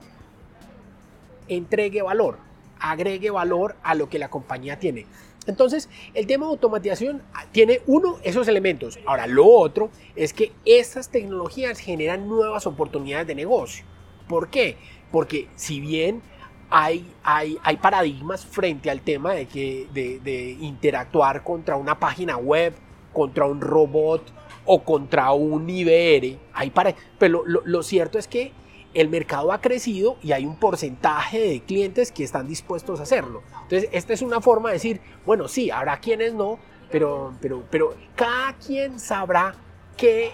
entregue 1.47 2.03
valor, 2.03 2.38
agregue 2.81 3.31
valor 3.31 3.77
a 3.83 3.95
lo 3.95 4.09
que 4.09 4.19
la 4.19 4.29
compañía 4.29 4.79
tiene. 4.79 5.07
Entonces, 5.47 5.88
el 6.12 6.27
tema 6.27 6.45
de 6.45 6.53
automatización 6.53 7.23
tiene 7.53 7.81
uno, 7.87 8.19
esos 8.23 8.49
elementos. 8.49 8.99
Ahora, 9.07 9.27
lo 9.27 9.47
otro 9.47 9.91
es 10.14 10.35
que 10.35 10.53
estas 10.67 11.09
tecnologías 11.09 11.79
generan 11.79 12.29
nuevas 12.29 12.67
oportunidades 12.67 13.27
de 13.27 13.35
negocio. 13.35 13.85
¿Por 14.29 14.51
qué? 14.51 14.77
Porque 15.11 15.49
si 15.57 15.81
bien 15.81 16.21
hay, 16.70 17.11
hay, 17.22 17.59
hay 17.62 17.76
paradigmas 17.76 18.44
frente 18.44 18.90
al 18.90 19.00
tema 19.00 19.33
de, 19.33 19.46
que, 19.46 19.87
de, 19.92 20.57
interactuar 20.61 21.42
contra 21.42 21.76
una 21.76 21.98
página 21.98 22.37
web, 22.37 22.74
contra 23.12 23.46
un 23.46 23.61
robot 23.61 24.33
o 24.64 24.83
contra 24.85 25.33
un 25.33 25.68
IBR, 25.68 26.38
hay 26.52 26.70
para, 26.70 26.94
pero 27.18 27.42
lo 27.46 27.83
cierto 27.83 28.18
es 28.18 28.28
que 28.28 28.52
el 28.94 29.09
mercado 29.09 29.52
ha 29.52 29.61
crecido 29.61 30.16
y 30.22 30.33
hay 30.33 30.46
un 30.46 30.57
porcentaje 30.57 31.40
de 31.40 31.61
clientes 31.61 32.12
que 32.12 32.24
están 32.24 32.46
dispuestos 32.46 33.00
a 33.00 33.04
hacerlo. 33.04 33.42
Entonces, 33.62 33.88
esta 33.92 34.12
es 34.12 34.22
una 34.22 34.40
forma 34.40 34.70
de 34.70 34.74
decir, 34.74 35.00
bueno, 35.26 35.48
sí, 35.48 35.70
habrá 35.70 35.98
quienes 36.00 36.35
no, 36.35 36.59
pero, 36.90 37.35
pero, 37.40 37.64
pero 37.70 37.94
cada 38.14 38.54
quien 38.54 38.98
sabrá 38.98 39.54
qué 39.96 40.33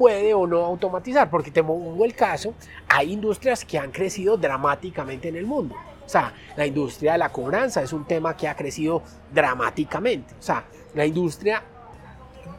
puede 0.00 0.32
o 0.32 0.46
no 0.46 0.64
automatizar, 0.64 1.28
porque 1.28 1.50
te 1.50 1.62
pongo 1.62 2.06
el 2.06 2.14
caso, 2.14 2.54
hay 2.88 3.12
industrias 3.12 3.66
que 3.66 3.78
han 3.78 3.90
crecido 3.90 4.38
dramáticamente 4.38 5.28
en 5.28 5.36
el 5.36 5.44
mundo. 5.44 5.74
O 6.06 6.08
sea, 6.08 6.32
la 6.56 6.64
industria 6.64 7.12
de 7.12 7.18
la 7.18 7.28
cobranza 7.28 7.82
es 7.82 7.92
un 7.92 8.06
tema 8.06 8.34
que 8.34 8.48
ha 8.48 8.56
crecido 8.56 9.02
dramáticamente. 9.30 10.32
O 10.40 10.42
sea, 10.42 10.64
la 10.94 11.04
industria, 11.04 11.62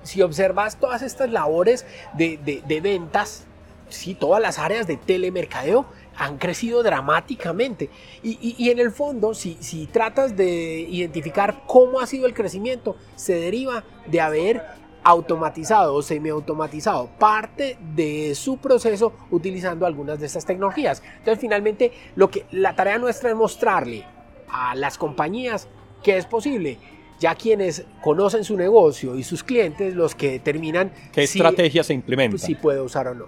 si 0.04 0.21
observas 0.21 0.80
todas 0.80 1.01
estas 1.01 1.32
labores 1.32 1.84
de, 2.13 2.38
de, 2.38 2.62
de 2.62 2.80
ventas, 2.80 3.47
sí, 3.89 4.13
todas 4.13 4.39
las 4.39 4.60
áreas 4.60 4.86
de 4.86 4.97
telemercadeo 4.97 5.88
han 6.15 6.38
crecido 6.38 6.84
dramáticamente. 6.84 7.89
Y, 8.21 8.69
en 8.69 8.77
el 8.77 8.91
fondo, 8.91 9.34
si, 9.34 9.58
si, 9.62 9.88
tratas 9.88 10.38
de 10.38 10.82
identificar 10.82 11.63
cómo 11.65 12.01
ha 12.01 12.06
sido 12.06 12.27
el 12.27 12.36
crecimiento, 12.36 12.97
se 13.15 13.34
deriva 13.34 13.84
de 14.06 14.21
haber 14.21 14.62
automatizado 15.04 15.96
o 15.96 16.02
semiautomatizado 16.02 17.10
parte 17.18 17.78
de 17.96 18.36
su 18.36 18.58
proceso 18.58 19.14
utilizando 19.32 19.86
algunas 19.86 20.20
de 20.20 20.28
estas 20.28 20.46
tecnologías. 20.46 21.02
Entonces, 21.18 21.40
finalmente, 21.40 21.92
lo 22.16 22.30
que, 22.30 22.46
la 22.52 22.76
tarea 22.76 22.98
nuestra 22.98 23.30
es 23.30 23.36
mostrarle 23.36 24.06
a 24.50 24.76
las 24.76 24.98
compañías 24.98 25.68
que 26.04 26.18
es 26.18 26.26
posible 26.26 26.78
ya 27.20 27.36
quienes 27.36 27.86
conocen 28.02 28.44
su 28.44 28.58
negocio 28.58 29.16
y 29.16 29.24
sus 29.24 29.44
clientes 29.44 29.94
los 29.94 30.16
que 30.16 30.32
determinan 30.32 30.92
qué 31.14 31.24
estrategia 31.24 31.84
se 31.84 31.94
implementa. 31.94 32.40
Si 32.40 32.56
puede 32.56 32.82
usar 32.82 33.08
o 33.08 33.14
no. 33.14 33.28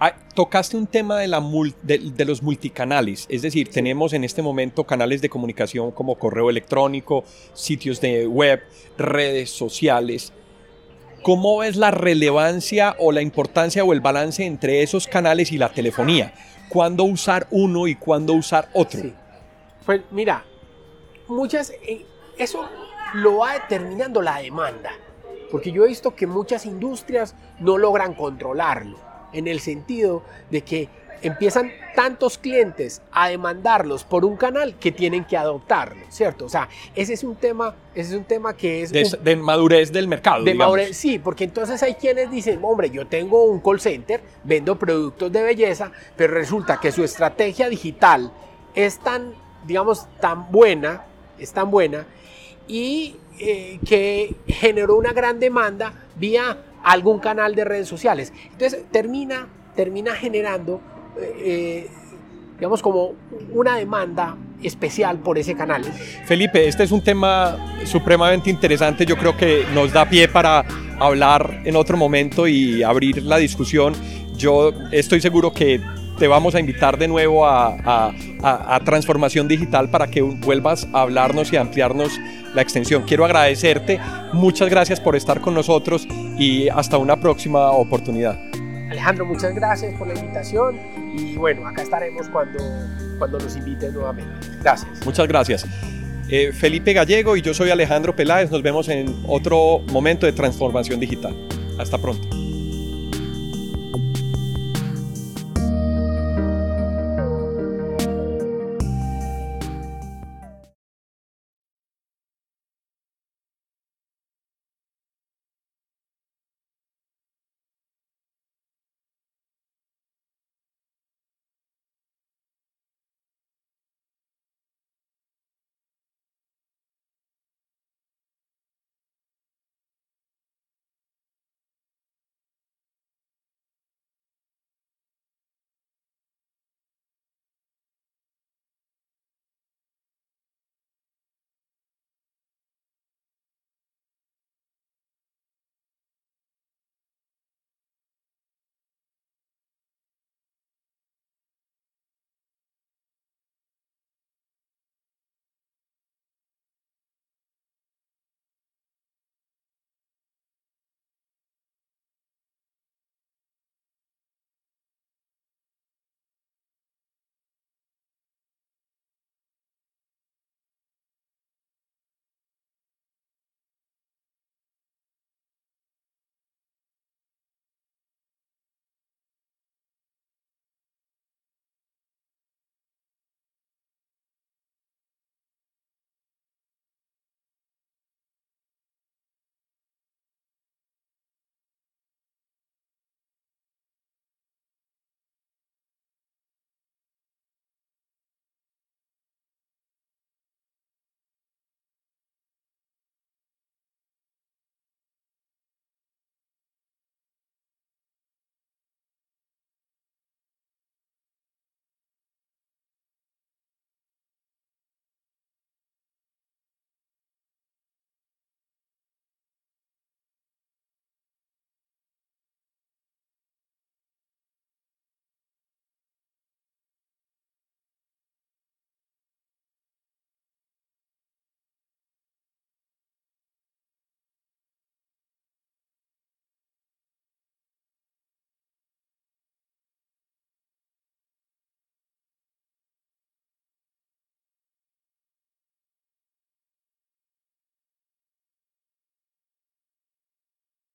Ah, 0.00 0.14
tocaste 0.34 0.76
un 0.76 0.86
tema 0.86 1.18
de, 1.20 1.28
la 1.28 1.42
de, 1.82 2.24
los 2.26 2.42
multicanales, 2.42 3.24
es 3.30 3.40
decir, 3.40 3.68
tenemos 3.70 4.12
en 4.12 4.24
este 4.24 4.42
momento 4.42 4.84
canales 4.84 5.22
de 5.22 5.30
comunicación 5.30 5.90
como 5.90 6.18
correo 6.18 6.50
electrónico, 6.50 7.24
sitios 7.54 8.00
de 8.02 8.26
web, 8.26 8.60
redes 8.98 9.50
sociales. 9.50 10.34
¿Cómo 11.26 11.58
ves 11.58 11.74
la 11.74 11.90
relevancia 11.90 12.94
o 13.00 13.10
la 13.10 13.20
importancia 13.20 13.82
o 13.82 13.92
el 13.92 14.00
balance 14.00 14.46
entre 14.46 14.84
esos 14.84 15.08
canales 15.08 15.50
y 15.50 15.58
la 15.58 15.70
telefonía? 15.70 16.32
¿Cuándo 16.68 17.02
usar 17.02 17.48
uno 17.50 17.88
y 17.88 17.96
cuándo 17.96 18.32
usar 18.34 18.68
otro? 18.72 19.10
Pues 19.84 20.02
mira, 20.12 20.44
muchas, 21.26 21.70
eh, 21.82 22.06
eso 22.38 22.68
lo 23.14 23.38
va 23.38 23.54
determinando 23.54 24.22
la 24.22 24.38
demanda, 24.38 24.92
porque 25.50 25.72
yo 25.72 25.84
he 25.84 25.88
visto 25.88 26.14
que 26.14 26.28
muchas 26.28 26.64
industrias 26.64 27.34
no 27.58 27.76
logran 27.76 28.14
controlarlo 28.14 28.96
en 29.32 29.48
el 29.48 29.58
sentido 29.58 30.22
de 30.52 30.62
que 30.62 30.88
empiezan 31.22 31.72
tantos 31.94 32.38
clientes 32.38 33.02
a 33.12 33.28
demandarlos 33.28 34.04
por 34.04 34.24
un 34.24 34.36
canal 34.36 34.76
que 34.78 34.92
tienen 34.92 35.24
que 35.24 35.36
adoptarlo, 35.36 36.04
¿cierto? 36.10 36.44
O 36.44 36.48
sea, 36.48 36.68
ese 36.94 37.14
es 37.14 37.24
un 37.24 37.36
tema, 37.36 37.74
ese 37.94 38.10
es 38.10 38.16
un 38.16 38.24
tema 38.24 38.54
que 38.54 38.82
es... 38.82 38.92
De, 38.92 39.36
madurez 39.36 39.92
del 39.92 40.08
mercado. 40.08 40.44
De 40.44 40.54
madurez, 40.54 40.96
sí, 40.96 41.18
porque 41.18 41.44
entonces 41.44 41.82
hay 41.82 41.94
quienes 41.94 42.30
dicen, 42.30 42.60
hombre, 42.62 42.90
yo 42.90 43.06
tengo 43.06 43.44
un 43.44 43.60
call 43.60 43.80
center, 43.80 44.22
vendo 44.44 44.78
productos 44.78 45.32
de 45.32 45.42
belleza, 45.42 45.90
pero 46.16 46.34
resulta 46.34 46.78
que 46.80 46.92
su 46.92 47.02
estrategia 47.02 47.68
digital 47.68 48.32
es 48.74 48.98
tan, 48.98 49.34
digamos, 49.66 50.06
tan 50.20 50.50
buena, 50.52 51.04
es 51.38 51.52
tan 51.52 51.70
buena, 51.70 52.06
y 52.68 53.16
eh, 53.38 53.78
que 53.86 54.34
generó 54.46 54.96
una 54.96 55.12
gran 55.12 55.38
demanda 55.40 55.92
vía 56.16 56.58
algún 56.82 57.18
canal 57.18 57.54
de 57.54 57.64
redes 57.64 57.88
sociales. 57.88 58.32
Entonces 58.52 58.84
termina, 58.90 59.48
termina 59.74 60.14
generando, 60.14 60.80
eh, 61.20 61.88
digamos, 62.56 62.82
como 62.82 63.12
una 63.52 63.76
demanda 63.76 64.36
especial 64.62 65.18
por 65.18 65.38
ese 65.38 65.54
canal. 65.54 65.84
Felipe, 66.24 66.66
este 66.66 66.84
es 66.84 66.92
un 66.92 67.02
tema 67.02 67.56
supremamente 67.84 68.50
interesante. 68.50 69.04
Yo 69.04 69.16
creo 69.16 69.36
que 69.36 69.64
nos 69.74 69.92
da 69.92 70.08
pie 70.08 70.28
para 70.28 70.64
hablar 70.98 71.60
en 71.64 71.76
otro 71.76 71.96
momento 71.96 72.48
y 72.48 72.82
abrir 72.82 73.22
la 73.22 73.36
discusión. 73.36 73.94
Yo 74.36 74.72
estoy 74.92 75.20
seguro 75.20 75.52
que 75.52 75.80
te 76.18 76.28
vamos 76.28 76.54
a 76.54 76.60
invitar 76.60 76.98
de 76.98 77.08
nuevo 77.08 77.46
a, 77.46 78.12
Transformación 78.84 79.48
Digital 79.48 79.90
para 79.90 80.06
que 80.06 80.22
vuelvas 80.22 80.86
a 80.92 81.02
hablarnos 81.02 81.52
y 81.52 81.56
ampliarnos 81.56 82.18
la 82.54 82.62
extensión. 82.62 83.02
Quiero 83.02 83.24
agradecerte, 83.24 83.98
muchas 84.32 84.70
gracias 84.70 85.00
por 85.00 85.16
estar 85.16 85.40
con 85.40 85.54
nosotros 85.54 86.06
y 86.38 86.68
hasta 86.68 86.96
una 86.96 87.16
próxima 87.16 87.70
oportunidad. 87.72 88.38
Alejandro, 88.90 89.26
muchas 89.26 89.52
gracias 89.54 89.94
por 89.98 90.06
la 90.06 90.14
invitación 90.14 90.76
y 91.18 91.36
bueno, 91.36 91.66
acá 91.66 91.82
estaremos 91.82 92.28
cuando, 92.28 92.58
cuando 93.18 93.38
nos 93.38 93.56
inviten 93.56 93.94
nuevamente. 93.94 94.30
Gracias. 94.62 95.04
Muchas 95.04 95.28
gracias. 95.28 95.66
Eh, 96.28 96.52
Felipe 96.52 96.92
Gallego 96.92 97.36
y 97.36 97.42
yo 97.42 97.54
soy 97.54 97.70
Alejandro 97.70 98.14
Peláez. 98.14 98.50
Nos 98.50 98.62
vemos 98.62 98.88
en 98.88 99.14
otro 99.26 99.80
momento 99.92 100.26
de 100.26 100.32
transformación 100.32 100.98
digital. 101.00 101.34
Hasta 101.78 101.98
pronto. 101.98 102.45